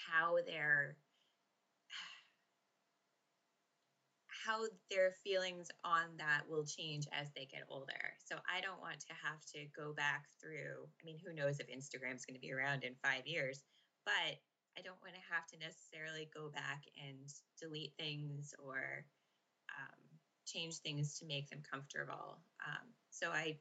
how 0.09 0.37
they're 0.47 0.97
how 4.49 4.65
their 4.91 5.13
feelings 5.23 5.69
on 5.85 6.17
that 6.17 6.41
will 6.49 6.65
change 6.65 7.07
as 7.13 7.29
they 7.37 7.45
get 7.45 7.69
older. 7.69 8.17
So 8.25 8.37
I 8.49 8.63
don't 8.63 8.81
want 8.81 9.01
to 9.01 9.13
have 9.13 9.45
to 9.53 9.69
go 9.77 9.93
back 9.93 10.25
through. 10.41 10.89
I 10.89 11.03
mean, 11.05 11.19
who 11.21 11.35
knows 11.35 11.61
if 11.61 11.69
Instagram 11.69 12.17
is 12.17 12.25
going 12.25 12.35
to 12.35 12.41
be 12.41 12.53
around 12.53 12.83
in 12.83 12.95
five 13.05 13.27
years, 13.27 13.63
but 14.07 14.41
I 14.79 14.81
don't 14.81 15.01
want 15.03 15.15
to 15.15 15.35
have 15.35 15.47
to 15.49 15.59
necessarily 15.59 16.31
go 16.33 16.49
back 16.49 16.85
and 16.97 17.29
delete 17.61 17.93
things 17.99 18.55
or 18.59 19.05
um, 19.69 20.01
change 20.47 20.77
things 20.77 21.19
to 21.19 21.27
make 21.27 21.51
them 21.51 21.61
comfortable. 21.69 22.39
Um, 22.65 22.89
so 23.11 23.29
I, 23.29 23.59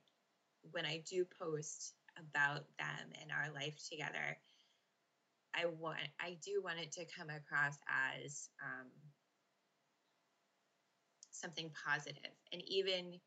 when 0.72 0.86
I 0.86 1.04
do 1.10 1.26
post 1.26 1.96
about 2.18 2.64
them 2.80 3.12
and 3.22 3.32
our 3.32 3.52
life 3.54 3.76
together, 3.90 4.38
I 5.58 5.66
want 5.66 6.00
I 6.20 6.38
do 6.46 6.62
want 6.64 6.80
it 6.80 6.92
to 6.94 7.06
come 7.18 7.30
across 7.30 7.78
as 7.88 8.50
um, 8.64 8.88
something 11.32 11.72
positive, 11.86 12.32
and 12.54 12.62
even 12.68 13.20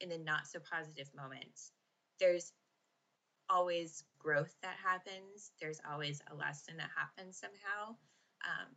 in 0.00 0.08
the 0.08 0.18
not 0.18 0.46
so 0.46 0.60
positive 0.60 1.08
moments, 1.16 1.72
there's 2.20 2.52
always 3.50 4.04
growth 4.18 4.54
that 4.62 4.76
happens. 4.84 5.52
There's 5.60 5.80
always 5.90 6.20
a 6.30 6.34
lesson 6.34 6.76
that 6.76 6.90
happens 6.96 7.38
somehow, 7.38 7.96
um, 8.44 8.68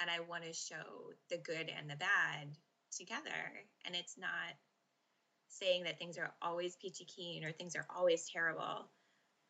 and 0.00 0.10
I 0.10 0.20
want 0.20 0.44
to 0.44 0.52
show 0.52 1.12
the 1.30 1.38
good 1.38 1.70
and 1.70 1.88
the 1.88 1.96
bad 1.96 2.48
together. 2.92 3.64
And 3.84 3.94
it's 3.94 4.18
not 4.18 4.56
saying 5.48 5.84
that 5.84 5.98
things 5.98 6.18
are 6.18 6.34
always 6.42 6.76
peachy 6.76 7.04
keen 7.04 7.44
or 7.44 7.52
things 7.52 7.76
are 7.76 7.86
always 7.94 8.28
terrible, 8.28 8.90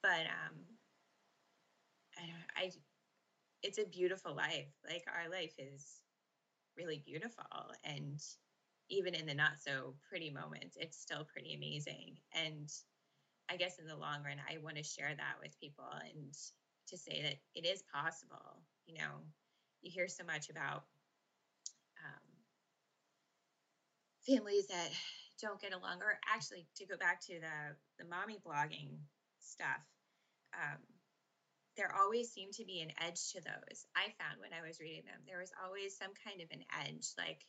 but 0.03 0.27
um, 0.27 0.76
I, 2.19 2.63
I, 2.65 2.73
it's 3.63 3.79
a 3.79 3.87
beautiful 3.87 4.35
life. 4.35 4.69
Like 4.89 5.05
our 5.09 5.31
life 5.31 5.55
is 5.59 6.03
really 6.77 7.03
beautiful, 7.05 7.45
and 7.85 8.23
even 8.91 9.15
in 9.15 9.27
the 9.27 9.35
not 9.35 9.61
so 9.61 9.95
pretty 10.09 10.31
moments, 10.31 10.77
it's 10.81 10.99
still 10.99 11.25
pretty 11.25 11.55
amazing. 11.55 12.19
And 12.35 12.71
I 13.51 13.57
guess 13.57 13.79
in 13.79 13.87
the 13.87 13.97
long 13.97 14.25
run, 14.25 14.39
I 14.51 14.59
want 14.59 14.77
to 14.77 14.83
share 14.83 15.15
that 15.17 15.37
with 15.43 15.59
people 15.61 15.87
and 16.05 16.35
to 16.89 16.97
say 16.99 17.23
that 17.23 17.37
it 17.55 17.67
is 17.67 17.83
possible. 17.93 18.63
You 18.87 18.99
know, 18.99 19.23
you 19.83 19.91
hear 19.91 20.09
so 20.09 20.25
much 20.25 20.51
about 20.51 20.85
um, 22.05 22.23
families 24.27 24.67
that 24.69 24.91
don't 25.41 25.61
get 25.61 25.73
along, 25.73 26.01
or 26.03 26.19
actually 26.33 26.67
to 26.77 26.87
go 26.87 26.97
back 26.97 27.21
to 27.27 27.35
the 27.41 27.77
the 27.99 28.05
mommy 28.09 28.39
blogging 28.47 28.99
stuff, 29.41 29.83
um, 30.55 30.79
there 31.77 31.95
always 31.95 32.33
seemed 32.33 32.55
to 32.55 32.65
be 32.65 32.81
an 32.81 32.93
edge 33.05 33.33
to 33.33 33.41
those. 33.41 33.87
I 33.95 34.13
found 34.17 34.41
when 34.41 34.57
I 34.57 34.67
was 34.67 34.81
reading 34.81 35.05
them, 35.05 35.21
there 35.27 35.41
was 35.41 35.53
always 35.63 35.97
some 35.97 36.13
kind 36.25 36.41
of 36.41 36.49
an 36.51 36.65
edge, 36.73 37.13
like 37.19 37.45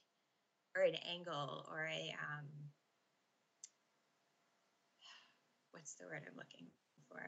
or 0.76 0.84
an 0.84 1.00
angle 1.10 1.66
or 1.72 1.88
a 1.88 2.13
um, 2.20 2.46
what's 5.72 5.96
the 5.96 6.06
word 6.06 6.24
I'm 6.28 6.38
looking 6.38 6.68
for? 7.10 7.24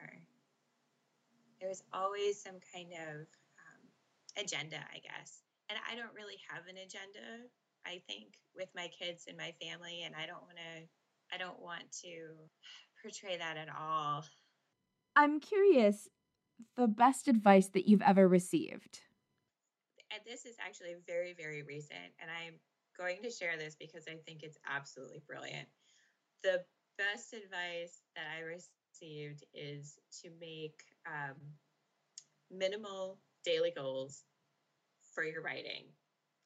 There 1.59 1.69
was 1.69 1.83
always 1.93 2.41
some 2.41 2.59
kind 2.73 2.91
of 2.93 3.27
um, 3.59 3.83
agenda, 4.37 4.77
I 4.77 4.99
guess. 4.99 5.43
And 5.69 5.77
I 5.89 5.95
don't 5.95 6.15
really 6.15 6.39
have 6.49 6.67
an 6.67 6.77
agenda 6.77 7.47
I 7.85 8.01
think, 8.07 8.35
with 8.55 8.69
my 8.75 8.87
kids 8.87 9.25
and 9.27 9.37
my 9.37 9.53
family. 9.61 10.03
And 10.05 10.15
I 10.15 10.25
don't 10.25 10.41
want 10.41 10.57
to, 10.57 11.35
I 11.35 11.37
don't 11.37 11.61
want 11.61 11.83
to 12.03 12.35
portray 13.01 13.37
that 13.37 13.57
at 13.57 13.69
all. 13.69 14.25
I'm 15.15 15.39
curious 15.39 16.07
the 16.75 16.87
best 16.87 17.27
advice 17.27 17.67
that 17.69 17.87
you've 17.87 18.01
ever 18.01 18.27
received. 18.27 18.99
And 20.11 20.21
this 20.25 20.45
is 20.45 20.55
actually 20.59 20.95
very, 21.05 21.33
very 21.33 21.63
recent. 21.63 22.13
And 22.19 22.29
I'm 22.31 22.55
going 22.97 23.21
to 23.23 23.29
share 23.29 23.57
this 23.57 23.75
because 23.79 24.05
I 24.07 24.17
think 24.25 24.43
it's 24.43 24.57
absolutely 24.67 25.21
brilliant. 25.27 25.67
The 26.43 26.63
best 26.97 27.33
advice 27.33 28.01
that 28.15 28.25
I 28.35 28.41
received 28.41 29.43
is 29.53 29.99
to 30.23 30.29
make 30.39 30.81
um, 31.05 31.35
minimal 32.51 33.19
daily 33.45 33.71
goals 33.75 34.23
for 35.13 35.23
your 35.23 35.41
writing 35.41 35.85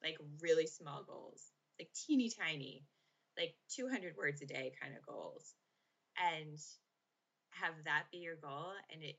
like 0.04 0.18
really 0.42 0.66
small 0.66 1.02
goals, 1.02 1.50
like 1.80 1.88
teeny 1.94 2.28
tiny, 2.28 2.84
like 3.38 3.54
200 3.74 4.16
words 4.16 4.42
a 4.42 4.46
day 4.46 4.72
kind 4.80 4.94
of 4.96 5.04
goals, 5.06 5.54
and 6.32 6.58
have 7.50 7.74
that 7.84 8.04
be 8.12 8.18
your 8.18 8.36
goal, 8.36 8.72
and 8.92 9.02
it 9.02 9.16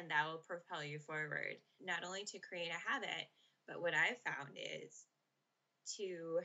and 0.00 0.10
that 0.10 0.26
will 0.26 0.42
propel 0.48 0.82
you 0.82 0.98
forward. 0.98 1.60
Not 1.80 2.04
only 2.04 2.24
to 2.24 2.38
create 2.38 2.72
a 2.72 2.90
habit, 2.90 3.28
but 3.68 3.82
what 3.82 3.92
I've 3.94 4.18
found 4.24 4.56
is 4.56 5.04
to 5.96 6.40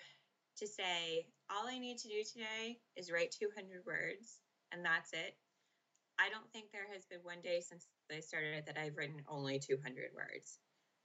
to 0.59 0.67
say 0.67 1.27
all 1.49 1.67
I 1.67 1.79
need 1.79 1.97
to 1.99 2.07
do 2.07 2.23
today 2.23 2.79
is 2.95 3.11
write 3.11 3.35
200 3.39 3.85
words, 3.85 4.39
and 4.71 4.85
that's 4.85 5.11
it. 5.13 5.35
I 6.19 6.29
don't 6.29 6.49
think 6.51 6.71
there 6.71 6.87
has 6.93 7.05
been 7.05 7.19
one 7.23 7.41
day 7.43 7.59
since 7.59 7.87
I 8.11 8.19
started 8.21 8.65
that 8.67 8.77
I've 8.77 8.95
written 8.95 9.21
only 9.27 9.59
200 9.59 10.11
words 10.15 10.59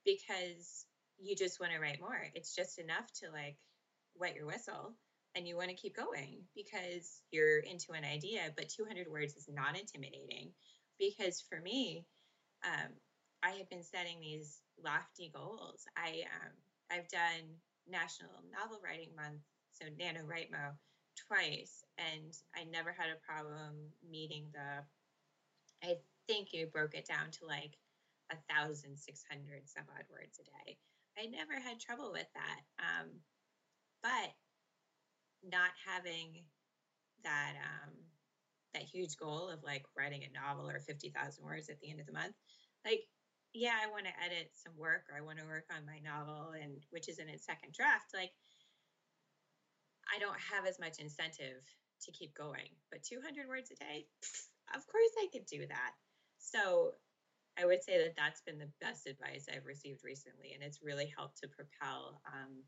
because 0.04 0.86
you 1.18 1.34
just 1.34 1.60
want 1.60 1.72
to 1.72 1.80
write 1.80 2.00
more. 2.00 2.28
It's 2.34 2.54
just 2.54 2.78
enough 2.78 3.10
to 3.20 3.30
like 3.32 3.56
wet 4.14 4.36
your 4.36 4.46
whistle 4.46 4.94
and 5.34 5.46
you 5.48 5.56
want 5.56 5.70
to 5.70 5.74
keep 5.74 5.96
going 5.96 6.42
because 6.54 7.22
you're 7.32 7.58
into 7.58 7.92
an 7.92 8.04
idea. 8.04 8.52
But 8.56 8.68
200 8.68 9.08
words 9.10 9.34
is 9.34 9.48
not 9.52 9.78
intimidating 9.78 10.52
because 10.98 11.42
for 11.48 11.60
me, 11.60 12.06
um, 12.64 12.92
I 13.42 13.50
had 13.50 13.68
been 13.68 13.82
setting 13.82 14.20
these 14.20 14.60
lofty 14.82 15.30
goals. 15.34 15.84
I 15.96 16.24
um, 16.28 16.52
I've 16.90 17.08
done 17.08 17.56
National 17.88 18.30
Novel 18.52 18.80
Writing 18.84 19.14
Month, 19.16 19.42
so 19.72 19.86
NaNoWriMo, 19.86 20.76
twice, 21.16 21.84
and 21.98 22.36
I 22.54 22.64
never 22.64 22.92
had 22.92 23.08
a 23.08 23.24
problem 23.26 23.74
meeting 24.08 24.46
the 24.52 24.84
I 25.82 25.96
think 26.26 26.52
you 26.52 26.66
broke 26.66 26.94
it 26.94 27.06
down 27.06 27.30
to 27.30 27.46
like 27.46 27.78
a 28.30 28.36
thousand 28.52 28.98
six 28.98 29.24
hundred 29.30 29.68
some 29.68 29.84
odd 29.96 30.04
words 30.10 30.38
a 30.38 30.44
day. 30.44 30.78
I 31.18 31.26
never 31.26 31.54
had 31.58 31.80
trouble 31.80 32.12
with 32.12 32.28
that. 32.34 32.60
Um, 32.78 33.08
but 34.02 34.32
not 35.42 35.70
having 35.86 36.44
that 37.24 37.54
um, 37.56 37.92
that 38.74 38.82
huge 38.82 39.16
goal 39.16 39.48
of 39.48 39.62
like 39.62 39.84
writing 39.96 40.22
a 40.24 40.32
novel 40.32 40.68
or 40.68 40.80
50,000 40.80 41.12
words 41.44 41.68
at 41.68 41.80
the 41.80 41.90
end 41.90 42.00
of 42.00 42.06
the 42.06 42.12
month, 42.12 42.34
like, 42.84 43.02
yeah, 43.52 43.74
I 43.82 43.90
want 43.90 44.06
to 44.06 44.24
edit 44.24 44.50
some 44.54 44.76
work 44.78 45.04
or 45.10 45.18
I 45.18 45.26
want 45.26 45.38
to 45.38 45.44
work 45.44 45.66
on 45.74 45.86
my 45.86 45.98
novel 45.98 46.54
and 46.54 46.78
which 46.90 47.08
is 47.08 47.18
in 47.18 47.28
its 47.28 47.44
second 47.44 47.74
draft. 47.74 48.14
Like, 48.14 48.30
I 50.06 50.18
don't 50.18 50.38
have 50.54 50.66
as 50.66 50.78
much 50.78 50.98
incentive 50.98 51.62
to 52.02 52.12
keep 52.12 52.34
going. 52.34 52.70
But 52.90 53.02
200 53.02 53.48
words 53.48 53.70
a 53.70 53.76
day, 53.76 54.06
of 54.74 54.86
course 54.86 55.14
I 55.18 55.28
could 55.32 55.46
do 55.46 55.66
that. 55.66 55.92
So 56.38 56.94
I 57.58 57.66
would 57.66 57.82
say 57.82 57.98
that 57.98 58.16
that's 58.16 58.40
been 58.40 58.58
the 58.58 58.72
best 58.80 59.06
advice 59.06 59.46
I've 59.50 59.66
received 59.66 60.04
recently, 60.04 60.54
and 60.54 60.62
it's 60.62 60.82
really 60.82 61.12
helped 61.16 61.42
to 61.42 61.48
propel 61.48 62.22
um, 62.26 62.62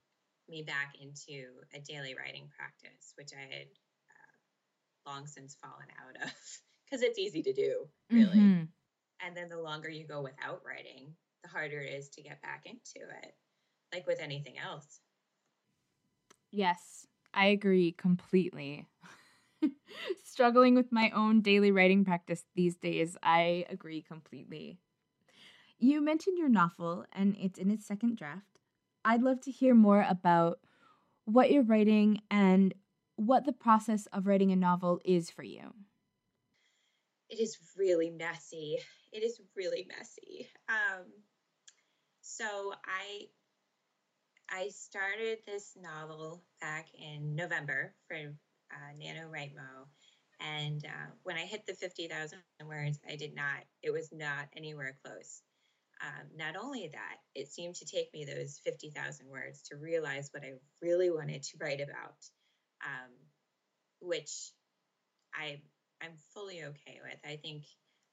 me 0.48 0.62
back 0.62 0.94
into 1.00 1.48
a 1.72 1.80
daily 1.80 2.14
writing 2.14 2.50
practice, 2.52 3.14
which 3.16 3.30
I 3.32 3.42
had 3.42 3.68
long 5.06 5.26
since 5.26 5.56
fallen 5.60 5.88
out 6.00 6.24
of 6.24 6.32
because 6.84 7.02
it's 7.02 7.18
easy 7.18 7.42
to 7.42 7.52
do, 7.52 7.88
really. 8.10 8.38
Mm-hmm. 8.38 8.64
And 9.24 9.36
then 9.36 9.48
the 9.48 9.60
longer 9.60 9.88
you 9.88 10.06
go 10.06 10.22
without 10.22 10.62
writing, 10.66 11.14
the 11.42 11.48
harder 11.48 11.80
it 11.80 11.92
is 11.92 12.08
to 12.10 12.22
get 12.22 12.42
back 12.42 12.64
into 12.66 13.08
it, 13.22 13.34
like 13.92 14.06
with 14.06 14.20
anything 14.20 14.58
else. 14.58 15.00
Yes, 16.50 17.06
I 17.32 17.46
agree 17.46 17.92
completely. 17.92 18.88
Struggling 20.24 20.74
with 20.74 20.92
my 20.92 21.10
own 21.10 21.40
daily 21.40 21.70
writing 21.70 22.04
practice 22.04 22.44
these 22.54 22.76
days, 22.76 23.16
I 23.22 23.64
agree 23.70 24.02
completely. 24.02 24.78
You 25.78 26.00
mentioned 26.00 26.38
your 26.38 26.48
novel 26.48 27.04
and 27.12 27.36
it's 27.40 27.58
in 27.58 27.70
its 27.70 27.86
second 27.86 28.16
draft. 28.16 28.58
I'd 29.04 29.22
love 29.22 29.40
to 29.42 29.50
hear 29.50 29.74
more 29.74 30.06
about 30.08 30.60
what 31.24 31.50
you're 31.50 31.62
writing 31.62 32.20
and 32.30 32.74
what 33.16 33.44
the 33.44 33.52
process 33.52 34.06
of 34.12 34.26
writing 34.26 34.52
a 34.52 34.56
novel 34.56 35.00
is 35.04 35.30
for 35.30 35.42
you. 35.42 35.74
It 37.28 37.40
is 37.40 37.56
really 37.76 38.10
messy. 38.10 38.78
It 39.12 39.22
is 39.22 39.40
really 39.56 39.86
messy. 39.88 40.48
Um, 40.68 41.06
so 42.20 42.72
I 42.84 43.26
I 44.50 44.68
started 44.68 45.38
this 45.46 45.76
novel 45.80 46.42
back 46.60 46.88
in 46.94 47.34
November 47.34 47.94
for 48.06 48.16
uh, 48.16 48.92
NaNoWriMo. 49.00 49.86
And 50.40 50.84
uh, 50.84 51.10
when 51.22 51.36
I 51.36 51.46
hit 51.46 51.64
the 51.66 51.74
50,000 51.74 52.38
words, 52.66 52.98
I 53.08 53.16
did 53.16 53.34
not, 53.34 53.64
it 53.82 53.92
was 53.92 54.10
not 54.12 54.48
anywhere 54.56 54.96
close. 55.04 55.42
Um, 56.02 56.26
not 56.36 56.56
only 56.56 56.90
that, 56.92 57.16
it 57.34 57.48
seemed 57.48 57.76
to 57.76 57.86
take 57.86 58.12
me 58.12 58.24
those 58.24 58.60
50,000 58.64 59.26
words 59.28 59.62
to 59.70 59.76
realize 59.76 60.28
what 60.32 60.42
I 60.42 60.54
really 60.82 61.10
wanted 61.10 61.42
to 61.44 61.58
write 61.60 61.80
about, 61.80 62.16
um, 62.84 63.10
which 64.00 64.52
I, 65.34 65.60
I'm 66.02 66.16
fully 66.34 66.62
okay 66.64 67.00
with. 67.02 67.18
I 67.24 67.36
think 67.36 67.64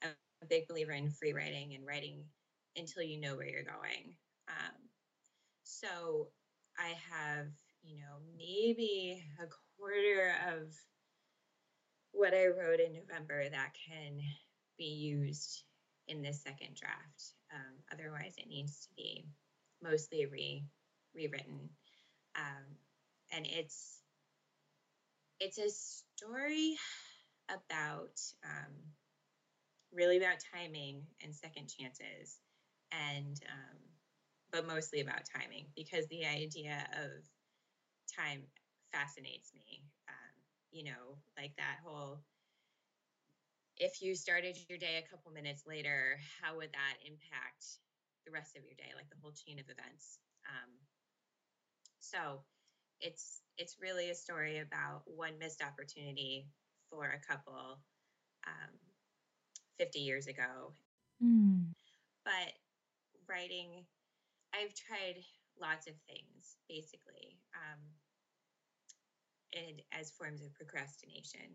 I'm 0.04 0.10
a 0.42 0.46
big 0.46 0.68
believer 0.68 0.92
in 0.92 1.10
free 1.10 1.34
writing 1.34 1.74
and 1.76 1.86
writing 1.86 2.24
until 2.78 3.04
you 3.04 3.20
know 3.20 3.36
where 3.36 3.48
you're 3.48 3.64
going. 3.64 4.16
Um, 4.48 4.76
so 5.64 6.30
I 6.78 6.96
have, 7.12 7.48
you 7.84 7.98
know, 7.98 8.18
maybe 8.38 9.24
a 9.42 9.48
quarter 9.78 10.34
of 10.50 10.74
what 12.12 12.34
I 12.34 12.48
wrote 12.48 12.80
in 12.80 12.94
November 12.94 13.50
that 13.50 13.74
can 13.88 14.20
be 14.78 14.86
used 14.86 15.64
in 16.08 16.22
this 16.22 16.42
second 16.42 16.76
draft. 16.76 17.34
Um, 17.54 17.76
otherwise, 17.92 18.34
it 18.38 18.48
needs 18.50 18.82
to 18.82 18.88
be 18.96 19.26
mostly 19.84 20.26
re 20.26 20.66
rewritten. 21.16 21.70
Um, 22.36 22.78
and 23.32 23.46
it's 23.46 23.99
it's 25.40 25.58
a 25.58 25.70
story 25.70 26.76
about 27.50 28.20
um, 28.44 28.74
really 29.92 30.18
about 30.18 30.38
timing 30.54 31.02
and 31.24 31.34
second 31.34 31.68
chances, 31.70 32.40
and 32.92 33.40
um, 33.50 33.78
but 34.52 34.68
mostly 34.68 35.02
about 35.02 35.22
timing 35.36 35.66
because 35.76 36.08
the 36.08 36.26
idea 36.26 36.88
of 36.94 37.24
time 38.16 38.42
fascinates 38.92 39.52
me. 39.54 39.84
Um, 40.08 40.36
you 40.72 40.84
know, 40.84 41.18
like 41.38 41.52
that 41.58 41.78
whole 41.84 42.22
if 43.78 44.02
you 44.02 44.14
started 44.14 44.58
your 44.68 44.78
day 44.78 44.98
a 45.04 45.10
couple 45.10 45.32
minutes 45.32 45.64
later, 45.66 46.20
how 46.42 46.58
would 46.58 46.72
that 46.74 46.98
impact 47.06 47.80
the 48.26 48.32
rest 48.32 48.58
of 48.58 48.64
your 48.64 48.76
day, 48.76 48.92
like 48.96 49.10
the 49.10 49.16
whole 49.22 49.32
chain 49.32 49.58
of 49.60 49.66
events? 49.70 50.20
Um, 50.46 50.70
so 52.00 52.44
it's 53.02 53.42
it's 53.58 53.78
really 53.82 54.10
a 54.10 54.16
story 54.16 54.60
about 54.60 55.02
one 55.06 55.38
missed 55.40 55.62
opportunity 55.62 56.48
for 56.90 57.06
a 57.06 57.28
couple 57.28 57.80
um, 58.48 58.76
50 59.78 60.00
years 60.00 60.28
ago. 60.28 60.74
Mm. 61.24 61.66
But 62.24 62.54
writing, 63.28 63.84
I've 64.54 64.74
tried 64.74 65.24
lots 65.60 65.88
of 65.88 65.94
things 66.08 66.56
basically. 66.70 67.38
Um, 67.54 67.80
and 69.54 69.82
as 69.92 70.12
forms 70.12 70.42
of 70.42 70.54
procrastination. 70.54 71.50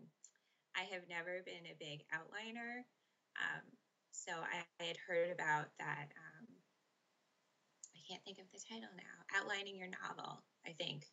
I 0.75 0.83
have 0.91 1.07
never 1.07 1.39
been 1.45 1.71
a 1.71 1.79
big 1.79 2.03
outliner. 2.11 2.83
Um, 3.39 3.63
so 4.11 4.31
I, 4.31 4.63
I, 4.83 4.87
had 4.87 4.99
heard 5.07 5.31
about 5.31 5.71
that. 5.79 6.11
Um, 6.11 6.47
I 7.95 7.99
can't 8.07 8.23
think 8.23 8.39
of 8.39 8.51
the 8.51 8.59
title 8.59 8.91
now. 8.95 9.39
Outlining 9.39 9.77
your 9.77 9.91
novel, 10.03 10.43
I 10.65 10.71
think. 10.71 11.05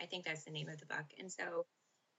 I 0.00 0.06
think 0.06 0.24
that's 0.24 0.44
the 0.44 0.50
name 0.50 0.68
of 0.68 0.78
the 0.78 0.86
book. 0.86 1.06
And 1.18 1.30
so 1.30 1.66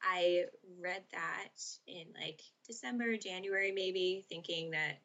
I 0.01 0.45
read 0.81 1.03
that 1.11 1.49
in 1.87 2.05
like 2.19 2.41
December, 2.67 3.17
January, 3.17 3.71
maybe, 3.71 4.25
thinking 4.29 4.71
that 4.71 5.01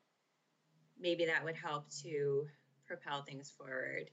maybe 0.98 1.26
that 1.26 1.44
would 1.44 1.56
help 1.56 1.90
to 2.02 2.46
propel 2.86 3.22
things 3.22 3.52
forward. 3.56 4.10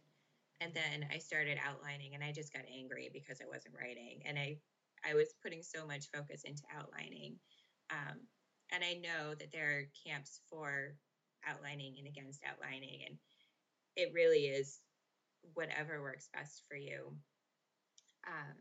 And 0.60 0.74
then 0.74 1.08
I 1.12 1.17
started 1.17 1.58
outlining 1.65 2.13
and 2.13 2.24
I 2.24 2.32
just 2.32 2.54
got 2.54 2.63
angry 2.71 3.10
because 3.12 3.41
I 3.41 3.47
wasn't 3.47 3.76
writing. 3.80 4.21
And 4.26 4.38
I 4.38 4.58
I 5.04 5.15
was 5.15 5.34
putting 5.41 5.63
so 5.63 5.86
much 5.86 6.12
focus 6.13 6.43
into 6.43 6.62
outlining. 6.76 7.38
Um, 7.89 8.19
and 8.71 8.84
I 8.84 8.93
know 8.93 9.34
that 9.34 9.52
there 9.52 9.71
are 9.71 10.08
camps 10.08 10.41
for 10.50 10.95
outlining 11.47 11.95
and 11.97 12.08
against 12.08 12.43
outlining. 12.47 13.02
And 13.08 13.17
it 13.95 14.13
really 14.13 14.45
is 14.45 14.80
whatever 15.56 16.02
works 16.02 16.30
best 16.32 16.63
for 16.69 16.76
you 16.76 17.15
um, 18.28 18.56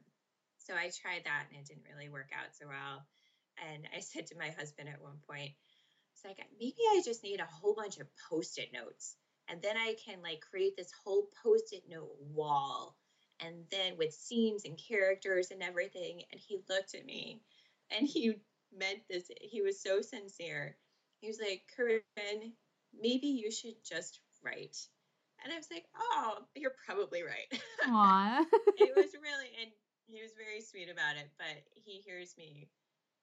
so 0.59 0.75
I 0.75 0.91
tried 0.91 1.25
that 1.25 1.47
and 1.51 1.61
it 1.61 1.67
didn't 1.67 1.89
really 1.93 2.09
work 2.09 2.31
out 2.33 2.55
so 2.55 2.67
well. 2.69 3.07
And 3.59 3.89
I 3.97 4.01
said 4.01 4.27
to 4.29 4.39
my 4.39 4.51
husband 4.51 4.89
at 4.89 5.03
one 5.03 5.19
point 5.29 5.51
it's 6.13 6.25
like 6.25 6.39
maybe 6.59 6.83
I 6.93 7.03
just 7.05 7.23
need 7.23 7.41
a 7.41 7.45
whole 7.45 7.75
bunch 7.75 7.99
of 7.99 8.07
post-it 8.29 8.73
notes. 8.73 9.17
And 9.49 9.61
then 9.63 9.77
I 9.77 9.97
can 10.05 10.23
like 10.23 10.43
create 10.49 10.77
this 10.77 10.93
whole 11.05 11.29
post-it 11.43 11.85
note 11.89 12.15
wall 12.21 12.97
and 13.41 13.65
then 13.71 13.97
with 13.97 14.13
scenes 14.13 14.65
and 14.65 14.79
characters 14.79 15.51
and 15.51 15.63
everything. 15.63 16.23
And 16.31 16.41
he 16.41 16.61
looked 16.69 16.95
at 16.95 17.07
me 17.07 17.41
and 17.91 18.07
he 18.07 18.35
meant 18.77 19.01
this. 19.09 19.31
He 19.41 19.63
was 19.63 19.83
so 19.83 20.01
sincere. 20.03 20.77
He 21.21 21.29
was 21.29 21.41
like 21.41 21.63
corinne 21.75 22.53
maybe 22.99 23.27
you 23.27 23.51
should 23.51 23.77
just 23.85 24.21
write 24.43 24.77
and 25.45 25.53
i 25.53 25.57
was 25.57 25.69
like 25.71 25.85
oh 25.97 26.39
you're 26.55 26.77
probably 26.87 27.23
right 27.23 27.51
Aww. 27.87 28.45
it 28.77 28.93
was 28.97 29.13
really 29.23 29.51
and 29.61 29.71
he 30.07 30.21
was 30.23 30.33
very 30.37 30.61
sweet 30.61 30.91
about 30.91 31.17
it 31.17 31.31
but 31.39 31.63
he 31.75 32.03
hears 32.05 32.35
me 32.37 32.69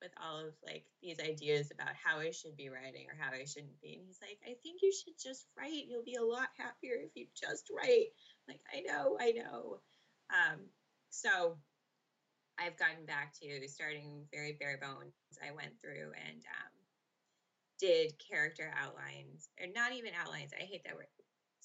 with 0.01 0.11
all 0.21 0.39
of 0.39 0.53
like 0.65 0.85
these 1.01 1.19
ideas 1.19 1.71
about 1.73 1.93
how 1.97 2.19
I 2.19 2.29
should 2.29 2.55
be 2.55 2.69
writing 2.69 3.07
or 3.09 3.17
how 3.17 3.33
I 3.33 3.45
shouldn't 3.45 3.81
be. 3.81 3.97
And 3.97 4.05
he's 4.05 4.21
like, 4.21 4.37
I 4.45 4.53
think 4.61 4.81
you 4.81 4.93
should 4.93 5.17
just 5.17 5.47
write. 5.57 5.89
You'll 5.89 6.05
be 6.05 6.21
a 6.21 6.23
lot 6.23 6.49
happier 6.57 7.01
if 7.01 7.15
you 7.15 7.25
just 7.33 7.69
write. 7.73 8.13
I'm 8.47 8.53
like, 8.53 8.61
I 8.69 8.81
know, 8.85 9.17
I 9.19 9.31
know. 9.31 9.79
Um, 10.29 10.59
so 11.09 11.57
I've 12.59 12.77
gotten 12.77 13.05
back 13.05 13.33
to 13.41 13.67
starting 13.67 14.25
very 14.33 14.57
bare 14.59 14.79
bones. 14.81 15.13
I 15.41 15.53
went 15.53 15.79
through 15.81 16.13
and 16.13 16.41
um, 16.41 16.73
did 17.79 18.13
character 18.17 18.73
outlines, 18.73 19.49
or 19.61 19.67
not 19.73 19.93
even 19.93 20.11
outlines. 20.17 20.51
I 20.57 20.63
hate 20.63 20.83
that 20.85 20.95
word. 20.95 21.05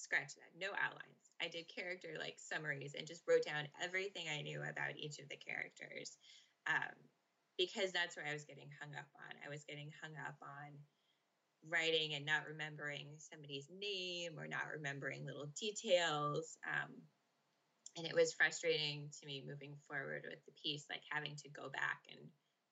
Scratch 0.03 0.35
that. 0.35 0.51
No 0.59 0.75
outlines. 0.75 1.31
I 1.39 1.47
did 1.47 1.71
character 1.71 2.19
like 2.19 2.35
summaries 2.35 2.91
and 2.91 3.07
just 3.07 3.23
wrote 3.23 3.47
down 3.47 3.71
everything 3.79 4.27
I 4.27 4.43
knew 4.43 4.59
about 4.59 4.99
each 4.99 5.19
of 5.23 5.31
the 5.31 5.39
characters. 5.39 6.19
Um, 6.67 6.91
because 7.55 7.95
that's 7.95 8.19
where 8.19 8.27
I 8.27 8.35
was 8.35 8.43
getting 8.43 8.67
hung 8.83 8.91
up 8.99 9.07
on. 9.15 9.31
I 9.39 9.47
was 9.47 9.63
getting 9.63 9.95
hung 10.03 10.11
up 10.19 10.35
on 10.43 10.75
writing 11.63 12.19
and 12.19 12.25
not 12.27 12.43
remembering 12.43 13.15
somebody's 13.15 13.71
name 13.71 14.35
or 14.35 14.43
not 14.43 14.67
remembering 14.75 15.23
little 15.23 15.47
details. 15.55 16.59
Um, 16.67 16.91
and 17.95 18.03
it 18.03 18.15
was 18.15 18.35
frustrating 18.35 19.07
to 19.21 19.23
me 19.23 19.39
moving 19.47 19.79
forward 19.87 20.27
with 20.27 20.43
the 20.43 20.57
piece, 20.59 20.83
like 20.89 21.07
having 21.07 21.39
to 21.39 21.47
go 21.47 21.71
back 21.71 22.03
and 22.11 22.19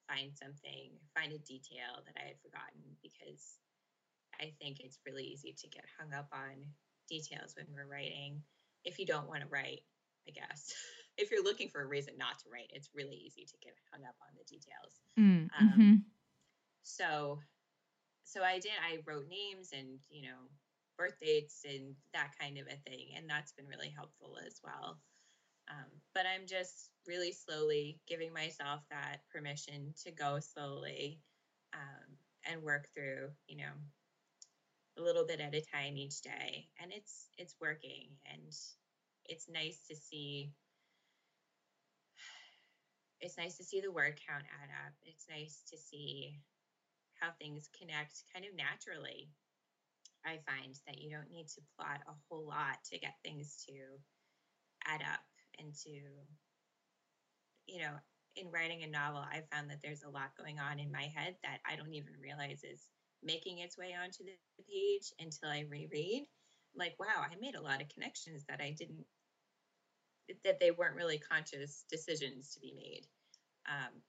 find 0.03 0.35
something, 0.35 0.91
find 1.15 1.31
a 1.31 1.39
detail 1.47 2.03
that 2.03 2.19
I 2.19 2.35
had 2.35 2.43
forgotten 2.43 2.83
because 2.99 3.55
I 4.35 4.51
think 4.59 4.81
it's 4.81 4.99
really 5.05 5.23
easy 5.23 5.55
to 5.55 5.67
get 5.69 5.85
hung 5.95 6.11
up 6.11 6.27
on 6.33 6.57
details 7.11 7.53
when 7.55 7.67
we're 7.75 7.91
writing 7.91 8.41
if 8.83 8.97
you 8.97 9.05
don't 9.05 9.27
want 9.27 9.41
to 9.41 9.47
write, 9.49 9.81
I 10.27 10.31
guess. 10.31 10.73
if 11.17 11.31
you're 11.31 11.43
looking 11.43 11.69
for 11.69 11.81
a 11.81 11.87
reason 11.87 12.13
not 12.17 12.39
to 12.39 12.49
write, 12.51 12.71
it's 12.73 12.89
really 12.95 13.15
easy 13.15 13.45
to 13.45 13.57
get 13.61 13.73
hung 13.91 14.03
up 14.05 14.15
on 14.21 14.33
the 14.37 14.45
details. 14.45 14.93
Mm, 15.19 15.49
um, 15.59 15.69
mm-hmm. 15.69 15.95
So, 16.83 17.39
so 18.23 18.43
I 18.43 18.59
did. 18.59 18.71
I 18.81 18.99
wrote 19.05 19.27
names 19.29 19.69
and 19.73 19.99
you 20.09 20.23
know 20.23 20.49
birth 20.97 21.19
dates 21.21 21.61
and 21.67 21.95
that 22.13 22.31
kind 22.39 22.57
of 22.57 22.67
a 22.67 22.89
thing, 22.89 23.09
and 23.15 23.29
that's 23.29 23.51
been 23.51 23.67
really 23.67 23.93
helpful 23.95 24.37
as 24.45 24.59
well. 24.63 24.99
Um, 25.69 25.87
but 26.13 26.25
I'm 26.25 26.47
just 26.47 26.89
really 27.07 27.31
slowly 27.31 27.99
giving 28.07 28.33
myself 28.33 28.81
that 28.89 29.21
permission 29.31 29.93
to 30.03 30.11
go 30.11 30.39
slowly 30.39 31.19
um, 31.73 32.17
and 32.51 32.63
work 32.63 32.87
through, 32.93 33.29
you 33.47 33.57
know, 33.57 33.71
a 34.97 35.01
little 35.01 35.25
bit 35.25 35.39
at 35.39 35.55
a 35.55 35.61
time 35.61 35.97
each 35.97 36.21
day. 36.21 36.67
And 36.81 36.91
it's 36.91 37.29
it's 37.37 37.55
working, 37.61 38.09
and 38.31 38.53
it's 39.25 39.49
nice 39.49 39.79
to 39.89 39.95
see. 39.95 40.51
It's 43.23 43.37
nice 43.37 43.55
to 43.57 43.63
see 43.63 43.81
the 43.81 43.91
word 43.91 44.19
count 44.27 44.45
add 44.49 44.69
up. 44.87 44.93
It's 45.03 45.27
nice 45.29 45.61
to 45.69 45.77
see 45.77 46.41
how 47.13 47.29
things 47.37 47.69
connect 47.79 48.23
kind 48.33 48.45
of 48.45 48.55
naturally. 48.55 49.29
I 50.25 50.39
find 50.49 50.73
that 50.87 50.99
you 50.99 51.11
don't 51.11 51.29
need 51.29 51.47
to 51.49 51.61
plot 51.77 52.01
a 52.07 52.13
whole 52.27 52.47
lot 52.47 52.83
to 52.89 52.97
get 52.97 53.13
things 53.23 53.63
to 53.69 53.73
add 54.85 55.01
up 55.01 55.21
and 55.59 55.73
to, 55.85 55.89
you 57.67 57.79
know, 57.81 57.93
in 58.35 58.49
writing 58.49 58.83
a 58.83 58.87
novel, 58.87 59.19
I 59.21 59.43
found 59.51 59.69
that 59.69 59.81
there's 59.83 60.03
a 60.03 60.09
lot 60.09 60.37
going 60.37 60.59
on 60.59 60.79
in 60.79 60.91
my 60.91 61.11
head 61.13 61.35
that 61.43 61.59
I 61.69 61.75
don't 61.75 61.93
even 61.93 62.13
realize 62.21 62.63
is 62.63 62.87
making 63.23 63.59
its 63.59 63.77
way 63.77 63.95
onto 64.01 64.23
the 64.23 64.37
page 64.67 65.13
until 65.19 65.49
I 65.49 65.65
reread. 65.69 66.25
Like, 66.75 66.95
wow, 66.99 67.23
I 67.23 67.35
made 67.39 67.55
a 67.55 67.61
lot 67.61 67.81
of 67.81 67.89
connections 67.89 68.45
that 68.47 68.61
I 68.61 68.75
didn't, 68.77 69.05
that 70.43 70.59
they 70.59 70.71
weren't 70.71 70.95
really 70.95 71.17
conscious 71.17 71.85
decisions 71.91 72.53
to 72.53 72.59
be 72.59 72.73
made. 72.75 73.07
Um, 73.67 74.01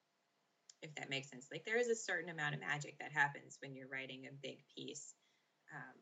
if 0.82 0.94
that 0.96 1.10
makes 1.10 1.30
sense. 1.30 1.48
Like, 1.50 1.64
there 1.64 1.78
is 1.78 1.88
a 1.88 1.94
certain 1.94 2.30
amount 2.30 2.54
of 2.54 2.60
magic 2.60 2.98
that 2.98 3.12
happens 3.12 3.58
when 3.60 3.74
you're 3.74 3.88
writing 3.88 4.24
a 4.26 4.34
big 4.42 4.58
piece 4.74 5.14
um, 5.74 5.94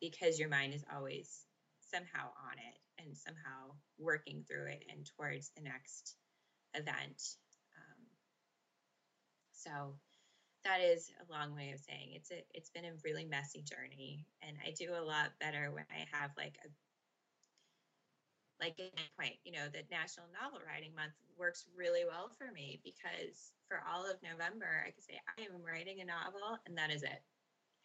because 0.00 0.38
your 0.38 0.48
mind 0.48 0.74
is 0.74 0.84
always 0.94 1.44
somehow 1.80 2.28
on 2.48 2.56
it 2.56 3.02
and 3.02 3.16
somehow 3.16 3.74
working 3.98 4.44
through 4.48 4.66
it 4.66 4.84
and 4.90 5.06
towards 5.16 5.50
the 5.56 5.62
next 5.62 6.16
event. 6.74 7.22
Um, 7.76 8.06
so 9.52 9.94
that 10.64 10.80
is 10.80 11.10
a 11.20 11.32
long 11.32 11.54
way 11.54 11.72
of 11.72 11.80
saying 11.80 12.12
it's 12.12 12.30
a 12.30 12.42
it's 12.54 12.70
been 12.70 12.84
a 12.84 13.00
really 13.04 13.24
messy 13.24 13.62
journey 13.62 14.26
and 14.42 14.56
I 14.64 14.72
do 14.72 14.92
a 14.92 15.02
lot 15.02 15.32
better 15.40 15.70
when 15.72 15.84
I 15.90 16.04
have 16.12 16.30
like 16.36 16.58
a 16.64 16.68
like 18.60 18.76
a 18.76 18.92
point, 19.16 19.40
you 19.44 19.52
know, 19.52 19.72
the 19.72 19.88
National 19.88 20.28
Novel 20.36 20.60
Writing 20.68 20.92
Month 20.92 21.16
works 21.38 21.64
really 21.72 22.04
well 22.04 22.28
for 22.36 22.52
me 22.52 22.78
because 22.84 23.56
for 23.64 23.80
all 23.88 24.04
of 24.04 24.20
November, 24.20 24.84
I 24.84 24.92
could 24.92 25.02
say 25.02 25.16
I 25.32 25.48
am 25.48 25.64
writing 25.64 26.04
a 26.04 26.04
novel 26.04 26.60
and 26.68 26.76
that 26.76 26.92
is 26.92 27.02
it. 27.02 27.24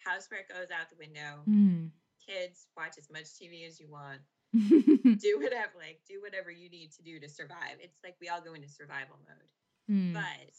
Housework 0.04 0.52
goes 0.52 0.76
out 0.76 0.92
the 0.92 1.00
window. 1.00 1.48
Mm 1.48 1.96
kids, 2.26 2.68
watch 2.76 2.98
as 2.98 3.10
much 3.12 3.26
TV 3.38 3.68
as 3.68 3.80
you 3.80 3.88
want. 3.90 4.20
do 4.54 5.40
whatever, 5.42 5.72
like 5.78 6.00
do 6.08 6.22
whatever 6.22 6.50
you 6.50 6.70
need 6.70 6.92
to 6.94 7.04
do 7.04 7.20
to 7.20 7.28
survive. 7.28 7.78
It's 7.80 8.00
like 8.04 8.16
we 8.22 8.30
all 8.30 8.42
go 8.42 8.54
into 8.54 8.70
survival 8.70 9.18
mode, 9.28 9.52
mm. 9.92 10.14
but 10.14 10.56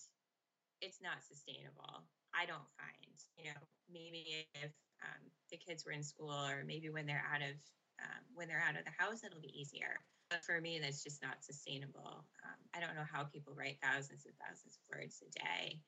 it's 0.81 1.01
not 1.03 1.25
sustainable. 1.25 2.05
I 2.35 2.45
don't 2.45 2.69
find, 2.77 3.17
you 3.39 3.45
know, 3.51 3.61
maybe 3.89 4.47
if 4.55 4.73
um, 5.03 5.23
the 5.51 5.57
kids 5.57 5.85
were 5.85 5.93
in 5.93 6.03
school 6.03 6.35
or 6.35 6.65
maybe 6.65 6.91
when 6.91 7.07
they're 7.07 7.25
out 7.33 7.43
of 7.43 7.57
um, 8.03 8.21
when 8.35 8.47
they're 8.49 8.63
out 8.63 8.77
of 8.77 8.85
the 8.85 8.93
house, 8.93 9.25
it'll 9.25 9.41
be 9.41 9.59
easier. 9.59 10.01
But 10.29 10.45
for 10.45 10.61
me, 10.61 10.79
that's 10.83 11.03
just 11.03 11.23
not 11.23 11.41
sustainable. 11.41 12.27
Um, 12.45 12.61
I 12.75 12.81
don't 12.81 12.95
know 12.95 13.09
how 13.11 13.25
people 13.25 13.55
write 13.57 13.79
thousands 13.83 14.27
and 14.27 14.35
thousands 14.37 14.77
of 14.77 14.83
words 14.93 15.23
a 15.25 15.31
day, 15.33 15.81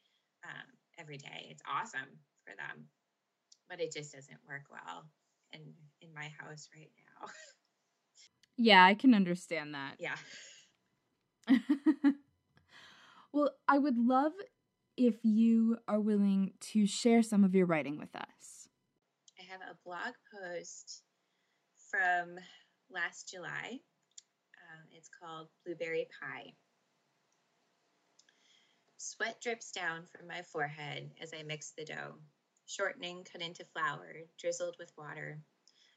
um, 0.44 0.68
every 0.98 1.18
day. 1.18 1.48
It's 1.50 1.62
awesome 1.68 2.08
for 2.46 2.54
them, 2.56 2.86
but 3.68 3.80
it 3.80 3.92
just 3.92 4.14
doesn't 4.14 4.38
work 4.48 4.64
well 4.70 5.04
in 5.52 5.60
in 6.00 6.14
my 6.14 6.32
house 6.38 6.68
right 6.74 6.90
now. 6.96 7.28
yeah, 8.56 8.84
I 8.84 8.94
can 8.94 9.14
understand 9.14 9.74
that. 9.74 9.96
Yeah. 9.98 10.16
well, 13.32 13.50
I 13.66 13.78
would 13.78 13.98
love 13.98 14.32
if 14.98 15.14
you 15.22 15.78
are 15.86 16.00
willing 16.00 16.52
to 16.72 16.86
share 16.86 17.22
some 17.22 17.44
of 17.44 17.54
your 17.54 17.66
writing 17.66 17.98
with 17.98 18.14
us. 18.14 18.68
I 19.38 19.44
have 19.50 19.60
a 19.60 19.78
blog 19.84 20.14
post 20.32 21.02
from 21.90 22.36
last 22.90 23.30
July. 23.30 23.78
Um, 24.58 24.84
it's 24.92 25.08
called 25.22 25.48
Blueberry 25.64 26.08
Pie. 26.20 26.52
Sweat 28.96 29.40
drips 29.40 29.70
down 29.70 30.02
from 30.04 30.26
my 30.26 30.42
forehead 30.42 31.10
as 31.22 31.32
I 31.32 31.44
mix 31.44 31.70
the 31.70 31.84
dough 31.84 32.16
shortening 32.68 33.24
cut 33.24 33.40
into 33.40 33.64
flour, 33.64 34.14
drizzled 34.38 34.76
with 34.78 34.92
water, 34.98 35.40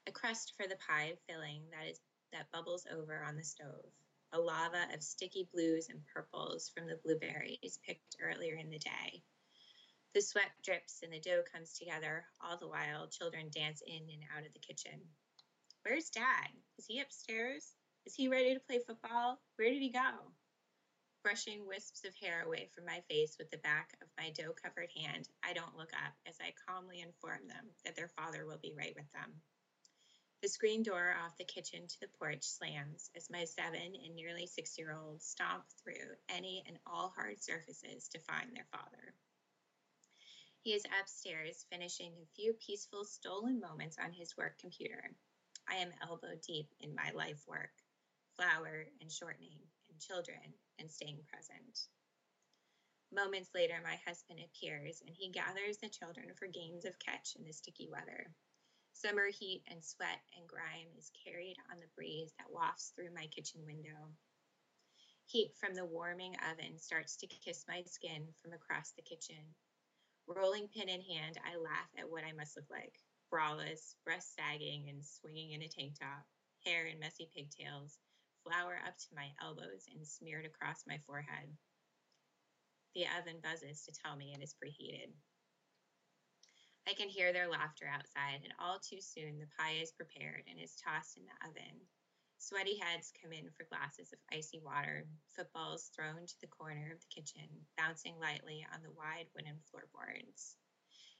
a 0.07 0.11
crust 0.11 0.53
for 0.55 0.67
the 0.67 0.77
pie 0.77 1.13
filling 1.27 1.63
that 1.71 1.89
is 1.89 1.99
that 2.31 2.49
bubbles 2.53 2.87
over 2.89 3.25
on 3.27 3.35
the 3.35 3.43
stove, 3.43 3.91
a 4.33 4.39
lava 4.39 4.87
of 4.93 5.03
sticky 5.03 5.49
blues 5.53 5.89
and 5.89 5.99
purples 6.13 6.69
from 6.69 6.87
the 6.87 6.99
blueberries 7.03 7.79
picked 7.85 8.15
earlier 8.21 8.55
in 8.55 8.69
the 8.69 8.79
day. 8.79 9.23
The 10.13 10.21
sweat 10.21 10.51
drips 10.63 11.03
and 11.03 11.13
the 11.13 11.19
dough 11.19 11.43
comes 11.53 11.77
together, 11.77 12.25
all 12.41 12.57
the 12.57 12.67
while 12.67 13.07
children 13.07 13.49
dance 13.49 13.81
in 13.85 14.09
and 14.11 14.23
out 14.35 14.45
of 14.45 14.53
the 14.53 14.59
kitchen. 14.59 14.99
Where's 15.83 16.09
Dad? 16.09 16.49
Is 16.77 16.85
he 16.85 16.99
upstairs? 16.99 17.73
Is 18.05 18.15
he 18.15 18.27
ready 18.27 18.53
to 18.53 18.59
play 18.59 18.79
football? 18.79 19.39
Where 19.55 19.69
did 19.69 19.81
he 19.81 19.89
go? 19.89 20.31
Brushing 21.23 21.67
wisps 21.67 22.03
of 22.03 22.15
hair 22.15 22.43
away 22.43 22.69
from 22.73 22.85
my 22.85 23.01
face 23.09 23.35
with 23.37 23.51
the 23.51 23.57
back 23.59 23.95
of 24.01 24.07
my 24.17 24.31
dough 24.31 24.53
covered 24.53 24.89
hand, 24.95 25.29
I 25.43 25.53
don't 25.53 25.77
look 25.77 25.91
up 25.93 26.13
as 26.25 26.35
I 26.41 26.53
calmly 26.67 27.01
inform 27.01 27.47
them 27.47 27.69
that 27.85 27.95
their 27.95 28.09
father 28.09 28.45
will 28.45 28.59
be 28.61 28.73
right 28.75 28.95
with 28.95 29.11
them. 29.11 29.41
The 30.41 30.49
screen 30.49 30.81
door 30.81 31.15
off 31.23 31.37
the 31.37 31.43
kitchen 31.43 31.87
to 31.87 31.99
the 31.99 32.07
porch 32.07 32.43
slams 32.43 33.11
as 33.15 33.29
my 33.29 33.45
seven 33.45 33.95
and 34.03 34.15
nearly 34.15 34.47
six 34.47 34.75
year 34.75 34.91
olds 34.91 35.23
stomp 35.23 35.65
through 35.83 36.15
any 36.29 36.63
and 36.67 36.79
all 36.87 37.13
hard 37.15 37.43
surfaces 37.43 38.07
to 38.07 38.19
find 38.19 38.49
their 38.55 38.65
father. 38.71 39.13
He 40.63 40.73
is 40.73 40.83
upstairs 40.99 41.67
finishing 41.69 42.13
a 42.13 42.35
few 42.35 42.53
peaceful 42.53 43.05
stolen 43.05 43.59
moments 43.59 43.97
on 44.03 44.11
his 44.13 44.35
work 44.35 44.57
computer. 44.57 45.15
I 45.67 45.75
am 45.75 45.93
elbow 46.01 46.33
deep 46.45 46.73
in 46.79 46.95
my 46.95 47.11
life 47.11 47.43
work, 47.47 47.73
flour 48.35 48.87
and 48.99 49.11
shortening, 49.11 49.59
and 49.91 49.99
children 49.99 50.55
and 50.79 50.89
staying 50.89 51.19
present. 51.29 51.87
Moments 53.11 53.51
later, 53.53 53.79
my 53.83 53.99
husband 54.07 54.39
appears 54.39 55.03
and 55.05 55.15
he 55.15 55.29
gathers 55.29 55.77
the 55.77 55.89
children 55.89 56.33
for 56.33 56.47
games 56.47 56.85
of 56.85 56.97
catch 56.97 57.35
in 57.35 57.43
the 57.43 57.53
sticky 57.53 57.89
weather. 57.91 58.33
Summer 58.93 59.27
heat 59.27 59.63
and 59.67 59.83
sweat 59.83 60.21
and 60.37 60.47
grime 60.47 60.87
is 60.97 61.11
carried 61.25 61.57
on 61.71 61.79
the 61.79 61.87
breeze 61.95 62.33
that 62.37 62.51
wafts 62.51 62.93
through 62.95 63.13
my 63.13 63.27
kitchen 63.27 63.65
window. 63.65 64.13
Heat 65.25 65.55
from 65.59 65.73
the 65.73 65.85
warming 65.85 66.35
oven 66.51 66.77
starts 66.77 67.15
to 67.17 67.27
kiss 67.27 67.65
my 67.67 67.83
skin 67.83 68.27
from 68.41 68.53
across 68.53 68.91
the 68.91 69.01
kitchen. 69.01 69.55
Rolling 70.27 70.67
pin 70.67 70.89
in 70.89 71.01
hand, 71.01 71.39
I 71.43 71.55
laugh 71.57 71.89
at 71.97 72.09
what 72.09 72.23
I 72.23 72.33
must 72.33 72.55
look 72.55 72.69
like 72.69 72.99
braless, 73.31 73.95
breast 74.03 74.35
sagging, 74.35 74.89
and 74.89 75.03
swinging 75.03 75.51
in 75.51 75.61
a 75.61 75.67
tank 75.67 75.97
top, 75.97 76.25
hair 76.65 76.85
in 76.85 76.99
messy 76.99 77.29
pigtails, 77.33 77.97
flour 78.43 78.77
up 78.85 78.97
to 78.97 79.15
my 79.15 79.29
elbows 79.41 79.87
and 79.93 80.05
smeared 80.05 80.45
across 80.45 80.85
my 80.85 80.97
forehead. 81.07 81.47
The 82.93 83.05
oven 83.17 83.39
buzzes 83.41 83.83
to 83.85 83.93
tell 83.93 84.17
me 84.17 84.33
it 84.35 84.43
is 84.43 84.53
preheated. 84.53 85.13
I 86.87 86.93
can 86.93 87.09
hear 87.09 87.31
their 87.31 87.47
laughter 87.47 87.85
outside, 87.87 88.41
and 88.43 88.53
all 88.59 88.79
too 88.79 89.01
soon 89.01 89.39
the 89.39 89.47
pie 89.57 89.79
is 89.81 89.91
prepared 89.91 90.43
and 90.49 90.59
is 90.59 90.75
tossed 90.75 91.17
in 91.17 91.23
the 91.25 91.47
oven. 91.47 91.87
Sweaty 92.37 92.77
heads 92.77 93.13
come 93.21 93.31
in 93.31 93.51
for 93.51 93.65
glasses 93.65 94.11
of 94.11 94.19
icy 94.31 94.59
water, 94.59 95.05
footballs 95.35 95.91
thrown 95.95 96.25
to 96.25 96.41
the 96.41 96.47
corner 96.47 96.91
of 96.91 96.99
the 96.99 97.13
kitchen, 97.13 97.47
bouncing 97.77 98.17
lightly 98.19 98.65
on 98.73 98.81
the 98.81 98.91
wide 98.91 99.27
wooden 99.35 99.59
floorboards. 99.69 100.57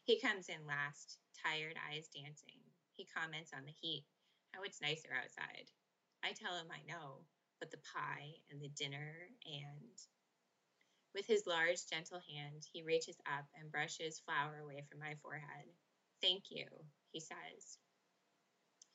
He 0.04 0.20
comes 0.20 0.50
in 0.50 0.66
last, 0.66 1.20
tired 1.46 1.78
eyes 1.78 2.10
dancing. 2.10 2.60
He 2.94 3.06
comments 3.06 3.52
on 3.54 3.66
the 3.66 3.72
heat, 3.72 4.06
how 4.52 4.64
it's 4.64 4.82
nicer 4.82 5.14
outside. 5.14 5.70
I 6.24 6.34
tell 6.34 6.58
him 6.58 6.68
I 6.72 6.82
know, 6.92 7.26
but 7.60 7.70
the 7.70 7.86
pie 7.94 8.34
and 8.50 8.60
the 8.60 8.70
dinner 8.70 9.30
and 9.46 9.94
with 11.14 11.26
his 11.26 11.46
large, 11.46 11.88
gentle 11.90 12.20
hand, 12.34 12.66
he 12.72 12.84
reaches 12.84 13.18
up 13.26 13.46
and 13.60 13.72
brushes 13.72 14.22
flour 14.26 14.60
away 14.64 14.84
from 14.90 15.00
my 15.00 15.16
forehead. 15.22 15.66
Thank 16.22 16.46
you, 16.50 16.66
he 17.12 17.20
says. 17.20 17.78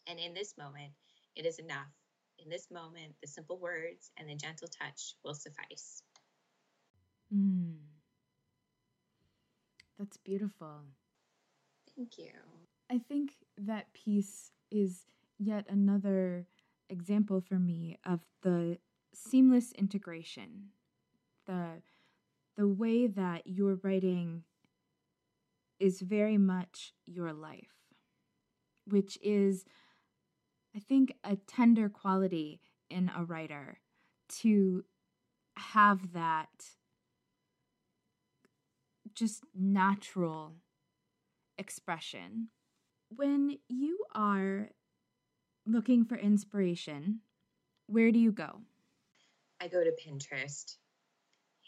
And 0.07 0.19
in 0.19 0.35
this 0.35 0.55
moment, 0.57 0.93
it 1.35 1.47
is 1.47 1.59
enough. 1.59 1.93
In 2.39 2.49
this 2.49 2.71
moment, 2.71 3.15
the 3.21 3.29
simple 3.29 3.59
words 3.59 4.11
and 4.17 4.29
the 4.29 4.35
gentle 4.35 4.69
touch 4.69 5.15
will 5.25 5.35
suffice. 5.35 6.03
Mm. 7.35 7.77
That's 9.99 10.17
beautiful. 10.19 10.83
Thank 11.97 12.19
you. 12.19 12.33
I 12.91 12.99
think 12.99 13.37
that 13.59 13.93
piece 13.93 14.53
is 14.71 15.07
yet 15.39 15.67
another 15.69 16.47
example 16.89 17.41
for 17.41 17.59
me 17.59 17.99
of 18.05 18.21
the 18.43 18.79
seamless 19.13 19.73
integration. 19.73 20.69
The 21.47 21.81
the 22.57 22.69
way 22.69 23.07
that 23.07 23.47
your 23.47 23.75
writing 23.83 24.45
is 25.79 26.01
very 26.01 26.39
much 26.39 26.93
your 27.05 27.33
life, 27.33 27.75
which 28.87 29.19
is 29.23 29.65
I 30.75 30.79
think 30.79 31.15
a 31.25 31.37
tender 31.37 31.89
quality 31.89 32.61
in 32.91 33.11
a 33.17 33.25
writer 33.25 33.79
to 34.41 34.85
have 35.57 36.13
that 36.13 36.49
just 39.15 39.45
natural 39.55 40.57
expression. 41.57 42.49
When 43.09 43.59
you 43.69 44.05
are 44.15 44.71
looking 45.67 46.05
for 46.05 46.17
inspiration, 46.17 47.21
where 47.87 48.13
do 48.13 48.19
you 48.19 48.33
go? 48.33 48.61
I 49.61 49.69
go 49.69 49.83
to 49.83 49.93
Pinterest. 49.93 50.77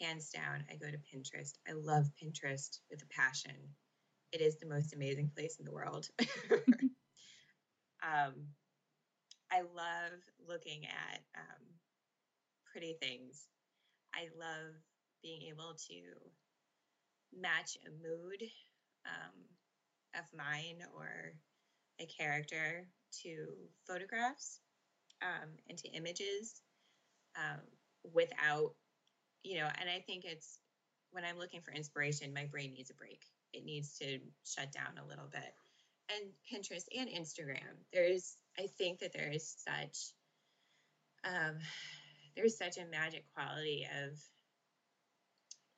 Hands 0.01 0.31
down, 0.31 0.65
I 0.71 0.77
go 0.77 0.91
to 0.91 0.99
Pinterest. 0.99 1.55
I 1.69 1.73
love 1.73 2.07
Pinterest 2.23 2.79
with 2.91 3.03
a 3.03 3.07
passion. 3.07 3.57
It 4.33 4.41
is 4.41 4.59
the 4.59 4.69
most 4.69 4.95
amazing 4.95 5.31
place 5.35 5.57
in 5.59 5.65
the 5.65 5.73
world. 5.73 6.07
um, 8.03 8.35
I 9.51 9.63
love 9.63 10.21
looking 10.47 10.85
at 10.87 11.21
um, 11.37 11.65
pretty 12.73 12.97
things. 13.01 13.47
I 14.15 14.29
love 14.39 14.75
being 15.23 15.43
able 15.51 15.75
to 15.89 16.03
match 17.33 17.77
a 17.87 17.91
mood 17.91 18.43
um, 19.07 19.35
of 20.15 20.25
mine 20.37 20.83
or 20.97 21.35
a 22.01 22.07
character 22.07 22.87
to 23.23 23.47
photographs 23.87 24.61
um, 25.23 25.49
and 25.69 25.79
to 25.79 25.89
images 25.91 26.63
um, 27.37 27.61
without, 28.15 28.75
you 29.43 29.59
know, 29.59 29.69
and 29.81 29.89
I 29.89 30.01
think 30.01 30.25
it's 30.25 30.59
when 31.11 31.25
I'm 31.25 31.39
looking 31.39 31.61
for 31.61 31.73
inspiration, 31.73 32.35
my 32.35 32.45
brain 32.45 32.73
needs 32.73 32.91
a 32.91 32.95
break. 32.95 33.23
It 33.53 33.65
needs 33.65 33.97
to 33.99 34.19
shut 34.45 34.73
down 34.73 35.03
a 35.03 35.09
little 35.09 35.29
bit. 35.31 35.55
And 36.11 36.31
Pinterest 36.51 36.85
and 36.97 37.09
Instagram, 37.09 37.85
there's, 37.93 38.37
I 38.59 38.67
think 38.79 39.01
that 39.01 39.13
there 39.13 39.31
is 39.31 39.55
such, 39.65 40.13
um, 41.25 41.59
there's 42.37 42.57
such 42.57 42.79
a 42.79 42.87
magic 42.87 43.25
quality 43.35 43.87
of 44.05 44.19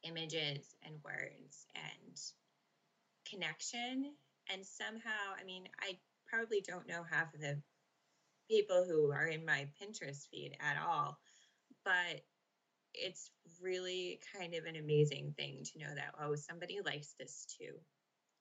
images 0.09 0.75
and 0.85 0.95
words 1.05 1.67
and 1.75 2.21
connection. 3.29 4.13
And 4.53 4.65
somehow, 4.65 5.35
I 5.41 5.45
mean, 5.45 5.65
I 5.81 5.99
probably 6.29 6.63
don't 6.67 6.89
know 6.89 7.03
half 7.09 7.35
of 7.35 7.41
the 7.41 7.61
people 8.49 8.85
who 8.85 9.13
are 9.13 9.27
in 9.27 9.45
my 9.45 9.69
Pinterest 9.81 10.29
feed 10.29 10.57
at 10.61 10.77
all, 10.85 11.19
but 11.85 12.23
it's 12.95 13.31
really 13.63 14.21
kind 14.37 14.55
of 14.55 14.65
an 14.65 14.77
amazing 14.77 15.35
thing 15.37 15.63
to 15.65 15.79
know 15.79 15.95
that, 15.95 16.15
oh, 16.21 16.35
somebody 16.35 16.81
likes 16.85 17.15
this 17.19 17.47
too. 17.59 17.75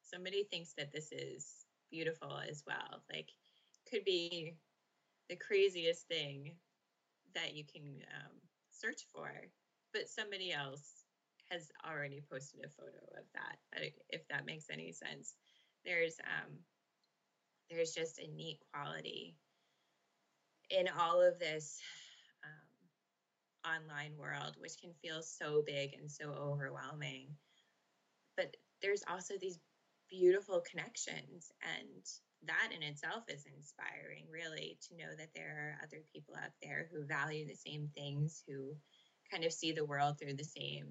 Somebody 0.03 0.43
thinks 0.43 0.73
that 0.77 0.91
this 0.91 1.11
is 1.11 1.65
beautiful 1.91 2.39
as 2.49 2.63
well. 2.65 3.03
Like, 3.13 3.29
could 3.89 4.05
be 4.05 4.55
the 5.29 5.35
craziest 5.35 6.07
thing 6.07 6.55
that 7.35 7.55
you 7.55 7.63
can 7.63 7.83
um, 8.15 8.31
search 8.71 9.01
for, 9.13 9.29
but 9.93 10.09
somebody 10.09 10.51
else 10.51 11.03
has 11.51 11.71
already 11.87 12.21
posted 12.31 12.61
a 12.65 12.69
photo 12.69 13.03
of 13.17 13.25
that. 13.33 13.91
If 14.09 14.27
that 14.29 14.45
makes 14.45 14.65
any 14.71 14.91
sense, 14.91 15.33
there's 15.85 16.17
um, 16.19 16.51
there's 17.69 17.93
just 17.93 18.19
a 18.19 18.27
neat 18.35 18.59
quality 18.73 19.35
in 20.69 20.87
all 20.99 21.21
of 21.21 21.39
this 21.39 21.79
online 23.65 24.17
world, 24.17 24.55
which 24.59 24.79
can 24.81 24.93
feel 25.01 25.21
so 25.21 25.63
big 25.65 25.93
and 25.99 26.09
so 26.11 26.31
overwhelming. 26.31 27.27
But 28.37 28.55
there's 28.81 29.03
also 29.09 29.35
these 29.39 29.59
beautiful 30.09 30.63
connections, 30.69 31.51
and 31.61 32.05
that 32.47 32.69
in 32.75 32.81
itself 32.83 33.23
is 33.27 33.45
inspiring, 33.45 34.25
really, 34.31 34.77
to 34.87 34.97
know 34.97 35.15
that 35.17 35.33
there 35.35 35.77
are 35.79 35.83
other 35.83 36.03
people 36.13 36.35
out 36.35 36.51
there 36.61 36.89
who 36.91 37.05
value 37.05 37.45
the 37.45 37.55
same 37.55 37.89
things, 37.95 38.43
who 38.47 38.75
kind 39.31 39.43
of 39.43 39.53
see 39.53 39.71
the 39.71 39.85
world 39.85 40.17
through 40.17 40.35
the 40.35 40.43
same, 40.43 40.87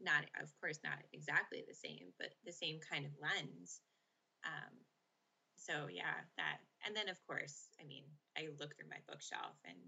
not, 0.00 0.24
of 0.40 0.48
course, 0.60 0.78
not 0.84 0.98
exactly 1.12 1.64
the 1.66 1.74
same, 1.74 2.12
but 2.18 2.28
the 2.44 2.52
same 2.52 2.78
kind 2.90 3.04
of 3.04 3.12
lens. 3.20 3.80
Um, 4.44 4.72
so 5.56 5.86
yeah, 5.90 6.26
that. 6.36 6.58
And 6.86 6.96
then 6.96 7.08
of 7.08 7.18
course, 7.26 7.68
I 7.80 7.84
mean, 7.86 8.04
I 8.36 8.48
look 8.58 8.74
through 8.74 8.90
my 8.90 8.98
bookshelf 9.08 9.54
and 9.64 9.78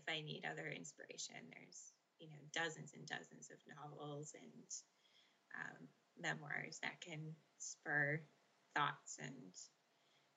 if 0.00 0.12
I 0.12 0.20
need 0.20 0.42
other 0.50 0.68
inspiration, 0.68 1.36
there's, 1.52 1.92
you 2.18 2.28
know, 2.28 2.40
dozens 2.54 2.92
and 2.94 3.06
dozens 3.06 3.50
of 3.50 3.58
novels 3.68 4.34
and 4.34 4.70
um, 5.56 5.88
memoirs 6.20 6.78
that 6.82 7.00
can 7.00 7.20
spur 7.58 8.20
thoughts 8.74 9.18
and 9.20 9.54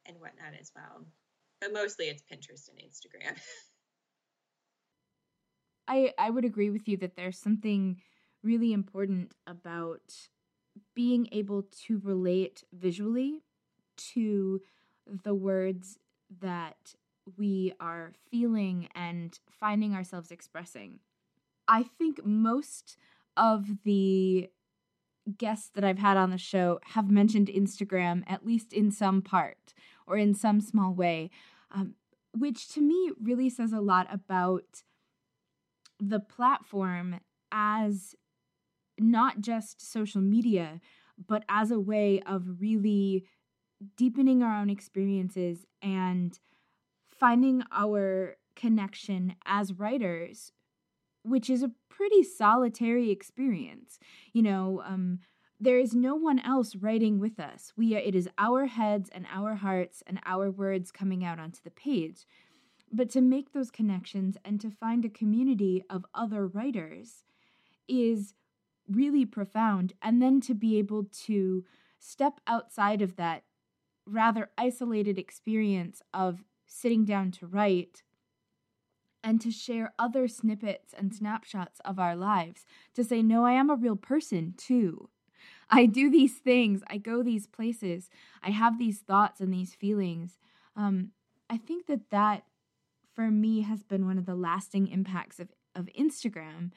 and 0.05 0.19
whatnot 0.19 0.59
as 0.59 0.71
well. 0.75 1.05
But 1.61 1.73
mostly 1.73 2.05
it's 2.05 2.23
Pinterest 2.23 2.69
and 2.69 2.79
Instagram. 2.79 3.39
I 5.87 6.13
I 6.17 6.29
would 6.29 6.45
agree 6.45 6.69
with 6.69 6.87
you 6.87 6.97
that 6.97 7.15
there's 7.15 7.37
something 7.37 8.01
really 8.43 8.73
important 8.73 9.33
about 9.47 10.27
being 10.95 11.27
able 11.31 11.63
to 11.85 11.99
relate 12.03 12.63
visually 12.73 13.43
to 13.95 14.61
the 15.05 15.35
words 15.35 15.99
that 16.41 16.95
we 17.37 17.73
are 17.79 18.13
feeling 18.29 18.89
and 18.95 19.39
finding 19.49 19.93
ourselves 19.93 20.31
expressing. 20.31 20.99
I 21.67 21.83
think 21.83 22.25
most 22.25 22.97
of 23.37 23.83
the 23.83 24.49
guests 25.37 25.69
that 25.73 25.83
I've 25.83 25.99
had 25.99 26.17
on 26.17 26.31
the 26.31 26.37
show 26.37 26.79
have 26.83 27.09
mentioned 27.09 27.47
Instagram, 27.47 28.23
at 28.27 28.45
least 28.45 28.73
in 28.73 28.91
some 28.91 29.21
part 29.21 29.73
or 30.05 30.17
in 30.17 30.33
some 30.33 30.59
small 30.59 30.93
way, 30.93 31.29
um, 31.71 31.95
which 32.37 32.67
to 32.73 32.81
me 32.81 33.11
really 33.21 33.49
says 33.49 33.71
a 33.71 33.79
lot 33.79 34.07
about 34.11 34.83
the 35.99 36.19
platform 36.19 37.19
as 37.51 38.15
not 38.99 39.39
just 39.39 39.91
social 39.91 40.21
media, 40.21 40.81
but 41.27 41.43
as 41.47 41.71
a 41.71 41.79
way 41.79 42.21
of 42.25 42.59
really 42.59 43.25
deepening 43.95 44.43
our 44.43 44.59
own 44.59 44.69
experiences 44.69 45.65
and 45.81 46.39
finding 47.23 47.63
our 47.71 48.35
connection 48.53 49.33
as 49.45 49.79
writers 49.79 50.51
which 51.23 51.49
is 51.49 51.63
a 51.63 51.71
pretty 51.89 52.21
solitary 52.21 53.09
experience. 53.11 53.97
You 54.33 54.41
know 54.41 54.83
um, 54.85 55.19
there 55.57 55.79
is 55.79 55.95
no 55.95 56.15
one 56.15 56.39
else 56.39 56.75
writing 56.75 57.19
with 57.19 57.39
us. 57.39 57.71
We 57.77 57.95
are, 57.95 57.99
it 57.99 58.13
is 58.13 58.27
our 58.37 58.65
heads 58.65 59.09
and 59.13 59.25
our 59.31 59.55
hearts 59.55 60.03
and 60.05 60.19
our 60.25 60.51
words 60.51 60.91
coming 60.91 61.23
out 61.23 61.39
onto 61.39 61.61
the 61.63 61.71
page. 61.71 62.25
But 62.91 63.09
to 63.11 63.21
make 63.21 63.53
those 63.53 63.71
connections 63.71 64.35
and 64.43 64.59
to 64.59 64.69
find 64.69 65.05
a 65.05 65.09
community 65.09 65.81
of 65.89 66.05
other 66.13 66.45
writers 66.45 67.23
is 67.87 68.33
really 68.89 69.25
profound. 69.25 69.93
And 70.01 70.21
then 70.21 70.41
to 70.41 70.53
be 70.53 70.77
able 70.77 71.05
to 71.27 71.63
step 71.99 72.41
outside 72.47 73.01
of 73.01 73.15
that 73.15 73.43
rather 74.05 74.49
isolated 74.57 75.17
experience 75.17 76.01
of 76.13 76.43
sitting 76.73 77.05
down 77.05 77.31
to 77.31 77.47
write 77.47 78.03
and 79.23 79.39
to 79.39 79.51
share 79.51 79.93
other 79.97 80.27
snippets 80.27 80.93
and 80.97 81.13
snapshots 81.13 81.79
of 81.85 81.99
our 81.99 82.15
lives 82.15 82.65
to 82.93 83.03
say, 83.03 83.21
no, 83.21 83.45
I 83.45 83.53
am 83.53 83.69
a 83.69 83.75
real 83.75 83.95
person 83.95 84.53
too. 84.57 85.09
I 85.69 85.85
do 85.85 86.09
these 86.09 86.37
things, 86.37 86.81
I 86.87 86.97
go 86.97 87.23
these 87.23 87.47
places, 87.47 88.09
I 88.41 88.49
have 88.51 88.77
these 88.77 88.99
thoughts 88.99 89.39
and 89.39 89.53
these 89.53 89.73
feelings. 89.73 90.39
Um, 90.75 91.11
I 91.49 91.57
think 91.57 91.85
that 91.87 92.09
that 92.09 92.43
for 93.15 93.29
me 93.31 93.61
has 93.61 93.83
been 93.83 94.05
one 94.05 94.17
of 94.17 94.25
the 94.25 94.35
lasting 94.35 94.87
impacts 94.87 95.39
of, 95.39 95.49
of 95.75 95.89
Instagram 95.97 96.71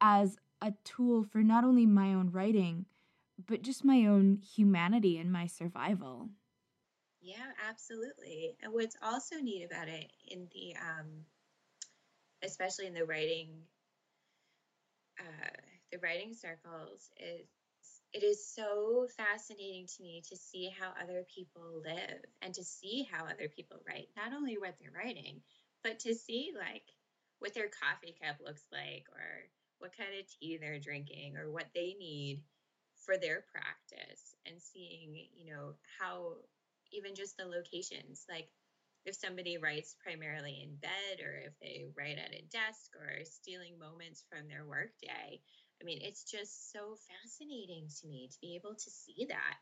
as 0.00 0.36
a 0.60 0.74
tool 0.84 1.24
for 1.24 1.42
not 1.42 1.64
only 1.64 1.86
my 1.86 2.14
own 2.14 2.30
writing, 2.30 2.86
but 3.46 3.62
just 3.62 3.84
my 3.84 4.06
own 4.06 4.38
humanity 4.42 5.18
and 5.18 5.32
my 5.32 5.46
survival. 5.46 6.28
Yeah, 7.20 7.52
absolutely. 7.68 8.56
And 8.60 8.72
what's 8.72 8.96
also 9.02 9.36
neat 9.36 9.64
about 9.64 9.88
it 9.88 10.10
in 10.26 10.48
the, 10.52 10.74
um, 10.76 11.26
especially 12.42 12.86
in 12.86 12.92
the 12.94 13.04
writing, 13.04 13.64
uh, 15.18 15.50
the 15.92 15.98
writing 15.98 16.34
circles 16.34 17.10
is 17.18 17.46
it 18.12 18.24
is 18.24 18.44
so 18.44 19.06
fascinating 19.16 19.86
to 19.86 20.02
me 20.02 20.22
to 20.28 20.36
see 20.36 20.68
how 20.78 20.92
other 21.00 21.24
people 21.32 21.80
live 21.84 22.20
and 22.42 22.54
to 22.54 22.64
see 22.64 23.06
how 23.10 23.24
other 23.24 23.48
people 23.54 23.78
write 23.86 24.08
not 24.16 24.32
only 24.32 24.58
what 24.58 24.74
they're 24.80 24.92
writing 24.96 25.40
but 25.84 25.98
to 26.00 26.14
see 26.14 26.52
like 26.58 26.82
what 27.38 27.54
their 27.54 27.68
coffee 27.68 28.14
cup 28.22 28.36
looks 28.44 28.64
like 28.72 29.04
or 29.14 29.46
what 29.78 29.96
kind 29.96 30.10
of 30.18 30.26
tea 30.40 30.58
they're 30.60 30.78
drinking 30.80 31.36
or 31.36 31.50
what 31.50 31.66
they 31.74 31.94
need 31.98 32.42
for 32.96 33.16
their 33.16 33.44
practice 33.50 34.34
and 34.44 34.60
seeing, 34.60 35.16
you 35.34 35.50
know, 35.54 35.72
how 35.98 36.34
even 36.92 37.14
just 37.14 37.36
the 37.36 37.44
locations, 37.46 38.24
like 38.28 38.48
if 39.04 39.14
somebody 39.16 39.58
writes 39.58 39.96
primarily 40.02 40.60
in 40.62 40.76
bed 40.76 41.24
or 41.24 41.38
if 41.46 41.52
they 41.60 41.86
write 41.96 42.18
at 42.18 42.34
a 42.34 42.44
desk 42.50 42.92
or 42.98 43.24
stealing 43.24 43.78
moments 43.78 44.24
from 44.30 44.48
their 44.48 44.66
workday. 44.66 45.40
I 45.80 45.84
mean, 45.84 46.00
it's 46.02 46.24
just 46.24 46.72
so 46.72 46.96
fascinating 47.08 47.88
to 48.00 48.08
me 48.08 48.28
to 48.30 48.38
be 48.40 48.56
able 48.56 48.74
to 48.74 48.90
see 48.90 49.26
that. 49.30 49.56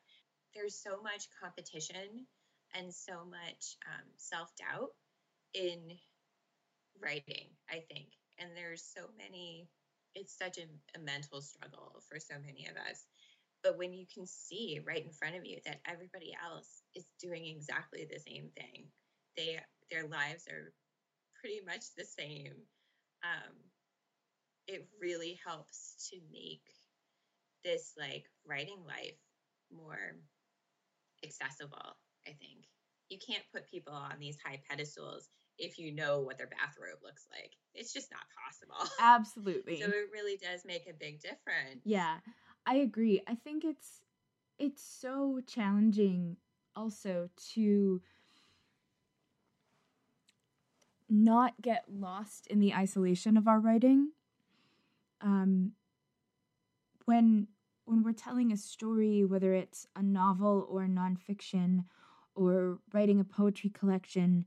There's 0.54 0.74
so 0.82 1.00
much 1.02 1.28
competition 1.40 2.26
and 2.74 2.92
so 2.92 3.24
much 3.24 3.76
um, 3.86 4.06
self 4.16 4.50
doubt 4.56 4.90
in 5.54 5.98
writing, 7.00 7.48
I 7.70 7.80
think. 7.90 8.08
And 8.38 8.50
there's 8.56 8.82
so 8.82 9.06
many, 9.16 9.68
it's 10.14 10.36
such 10.36 10.58
a, 10.58 10.66
a 10.96 11.00
mental 11.00 11.40
struggle 11.40 12.02
for 12.08 12.18
so 12.20 12.34
many 12.44 12.66
of 12.66 12.76
us. 12.76 13.04
But 13.62 13.78
when 13.78 13.92
you 13.92 14.06
can 14.12 14.26
see 14.26 14.80
right 14.86 15.04
in 15.04 15.12
front 15.12 15.36
of 15.36 15.44
you 15.44 15.58
that 15.66 15.80
everybody 15.86 16.32
else 16.44 16.82
is 16.94 17.04
doing 17.20 17.46
exactly 17.46 18.06
the 18.08 18.20
same 18.20 18.50
thing, 18.56 18.86
they 19.36 19.58
their 19.90 20.06
lives 20.06 20.46
are 20.48 20.72
pretty 21.40 21.60
much 21.66 21.94
the 21.96 22.04
same. 22.04 22.54
Um, 23.24 23.54
it 24.66 24.86
really 25.00 25.38
helps 25.44 26.10
to 26.10 26.20
make 26.30 26.62
this 27.64 27.94
like 27.98 28.24
writing 28.46 28.84
life 28.86 29.18
more 29.72 30.16
accessible. 31.24 31.96
I 32.26 32.30
think 32.30 32.66
you 33.08 33.18
can't 33.18 33.44
put 33.52 33.70
people 33.70 33.94
on 33.94 34.18
these 34.20 34.36
high 34.44 34.60
pedestals 34.68 35.28
if 35.58 35.78
you 35.78 35.92
know 35.92 36.20
what 36.20 36.38
their 36.38 36.46
bathrobe 36.48 37.00
looks 37.02 37.26
like. 37.32 37.52
It's 37.74 37.92
just 37.92 38.10
not 38.12 38.22
possible. 38.36 38.92
Absolutely. 39.00 39.80
so 39.80 39.88
it 39.88 40.12
really 40.12 40.36
does 40.36 40.64
make 40.64 40.86
a 40.88 40.92
big 40.92 41.20
difference. 41.20 41.82
Yeah. 41.84 42.18
I 42.68 42.74
agree. 42.74 43.22
I 43.26 43.34
think 43.34 43.64
it's 43.64 44.02
it's 44.58 44.82
so 44.82 45.40
challenging 45.46 46.36
also 46.76 47.30
to 47.54 48.02
not 51.08 51.54
get 51.62 51.84
lost 51.90 52.46
in 52.48 52.60
the 52.60 52.74
isolation 52.74 53.38
of 53.38 53.48
our 53.48 53.58
writing. 53.58 54.10
Um, 55.22 55.72
when 57.06 57.48
when 57.86 58.02
we're 58.02 58.12
telling 58.12 58.52
a 58.52 58.56
story, 58.58 59.24
whether 59.24 59.54
it's 59.54 59.86
a 59.96 60.02
novel 60.02 60.66
or 60.68 60.86
nonfiction, 60.86 61.84
or 62.34 62.80
writing 62.92 63.18
a 63.18 63.24
poetry 63.24 63.70
collection, 63.70 64.44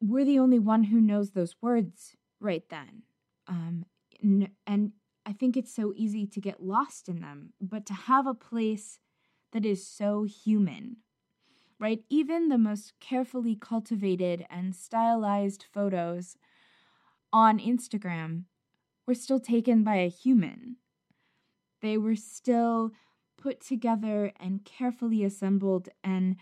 we're 0.00 0.24
the 0.24 0.38
only 0.38 0.58
one 0.58 0.84
who 0.84 1.02
knows 1.02 1.32
those 1.32 1.54
words 1.60 2.16
right 2.40 2.64
then. 2.70 3.02
Um, 3.46 3.84
and, 4.22 4.48
and 4.66 4.92
I 5.28 5.34
think 5.34 5.58
it's 5.58 5.74
so 5.74 5.92
easy 5.94 6.26
to 6.26 6.40
get 6.40 6.62
lost 6.62 7.06
in 7.06 7.20
them, 7.20 7.52
but 7.60 7.84
to 7.86 7.92
have 7.92 8.26
a 8.26 8.32
place 8.32 8.98
that 9.52 9.66
is 9.66 9.86
so 9.86 10.22
human, 10.22 10.96
right? 11.78 12.02
Even 12.08 12.48
the 12.48 12.56
most 12.56 12.94
carefully 12.98 13.54
cultivated 13.54 14.46
and 14.48 14.74
stylized 14.74 15.66
photos 15.70 16.38
on 17.30 17.58
Instagram 17.58 18.44
were 19.06 19.14
still 19.14 19.38
taken 19.38 19.84
by 19.84 19.96
a 19.96 20.08
human. 20.08 20.76
They 21.82 21.98
were 21.98 22.16
still 22.16 22.92
put 23.36 23.60
together 23.60 24.32
and 24.40 24.64
carefully 24.64 25.24
assembled. 25.24 25.90
And 26.02 26.36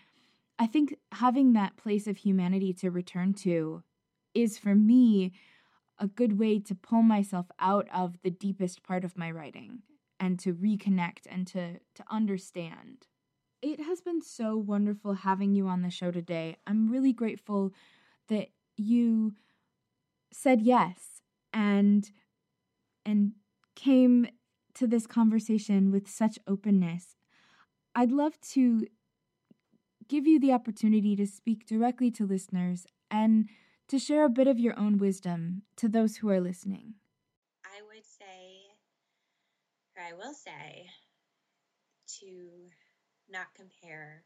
I 0.60 0.68
think 0.68 0.94
having 1.10 1.54
that 1.54 1.76
place 1.76 2.06
of 2.06 2.18
humanity 2.18 2.72
to 2.74 2.92
return 2.92 3.34
to 3.34 3.82
is 4.32 4.58
for 4.58 4.76
me 4.76 5.32
a 5.98 6.06
good 6.06 6.38
way 6.38 6.58
to 6.58 6.74
pull 6.74 7.02
myself 7.02 7.46
out 7.58 7.86
of 7.92 8.18
the 8.22 8.30
deepest 8.30 8.82
part 8.82 9.04
of 9.04 9.16
my 9.16 9.30
writing 9.30 9.82
and 10.20 10.38
to 10.40 10.54
reconnect 10.54 11.26
and 11.30 11.46
to, 11.46 11.74
to 11.94 12.04
understand. 12.10 13.06
It 13.62 13.80
has 13.80 14.00
been 14.00 14.20
so 14.20 14.56
wonderful 14.56 15.14
having 15.14 15.54
you 15.54 15.66
on 15.66 15.82
the 15.82 15.90
show 15.90 16.10
today. 16.10 16.56
I'm 16.66 16.90
really 16.90 17.12
grateful 17.12 17.72
that 18.28 18.48
you 18.76 19.34
said 20.32 20.60
yes 20.60 21.22
and 21.52 22.10
and 23.04 23.32
came 23.74 24.26
to 24.74 24.86
this 24.86 25.06
conversation 25.06 25.90
with 25.90 26.08
such 26.08 26.38
openness. 26.46 27.16
I'd 27.94 28.12
love 28.12 28.38
to 28.52 28.86
give 30.08 30.26
you 30.26 30.38
the 30.38 30.52
opportunity 30.52 31.16
to 31.16 31.26
speak 31.26 31.66
directly 31.66 32.10
to 32.12 32.26
listeners 32.26 32.86
and 33.10 33.48
to 33.88 33.98
share 33.98 34.24
a 34.24 34.30
bit 34.30 34.46
of 34.46 34.58
your 34.58 34.78
own 34.78 34.98
wisdom 34.98 35.62
to 35.76 35.88
those 35.88 36.16
who 36.16 36.28
are 36.28 36.40
listening. 36.40 36.94
I 37.64 37.82
would 37.82 38.04
say, 38.04 38.62
or 39.96 40.02
I 40.02 40.12
will 40.14 40.34
say, 40.34 40.86
to 42.20 42.70
not 43.28 43.46
compare, 43.54 44.24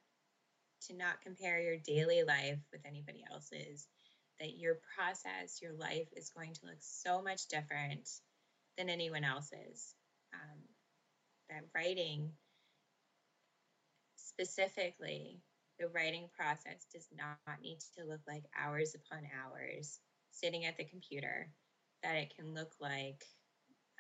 to 0.88 0.96
not 0.96 1.20
compare 1.22 1.60
your 1.60 1.76
daily 1.76 2.22
life 2.22 2.58
with 2.72 2.80
anybody 2.86 3.24
else's, 3.30 3.86
that 4.38 4.56
your 4.58 4.78
process, 4.96 5.60
your 5.60 5.72
life 5.72 6.08
is 6.16 6.30
going 6.30 6.54
to 6.54 6.66
look 6.66 6.78
so 6.80 7.22
much 7.22 7.48
different 7.48 8.08
than 8.78 8.88
anyone 8.88 9.24
else's. 9.24 9.94
Um, 10.32 10.60
that 11.50 11.64
writing 11.74 12.30
specifically 14.16 15.40
the 15.80 15.88
writing 15.88 16.28
process 16.36 16.86
does 16.92 17.08
not 17.16 17.62
need 17.62 17.78
to 17.96 18.04
look 18.04 18.20
like 18.28 18.44
hours 18.54 18.94
upon 18.94 19.24
hours 19.32 19.98
sitting 20.30 20.66
at 20.66 20.76
the 20.76 20.84
computer, 20.84 21.48
that 22.02 22.16
it 22.16 22.32
can 22.36 22.54
look 22.54 22.72
like 22.80 23.24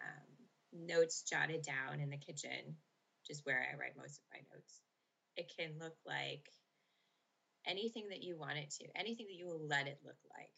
um, 0.00 0.86
notes 0.86 1.22
jotted 1.22 1.62
down 1.62 2.00
in 2.00 2.10
the 2.10 2.16
kitchen, 2.18 2.76
which 3.20 3.30
is 3.30 3.40
where 3.44 3.58
I 3.58 3.76
write 3.76 3.96
most 3.96 4.20
of 4.20 4.24
my 4.32 4.40
notes. 4.54 4.80
It 5.36 5.50
can 5.58 5.78
look 5.80 5.96
like 6.06 6.46
anything 7.66 8.08
that 8.10 8.22
you 8.22 8.36
want 8.38 8.58
it 8.58 8.70
to, 8.80 8.84
anything 8.94 9.26
that 9.26 9.38
you 9.38 9.46
will 9.46 9.66
let 9.66 9.86
it 9.86 9.98
look 10.04 10.18
like 10.36 10.52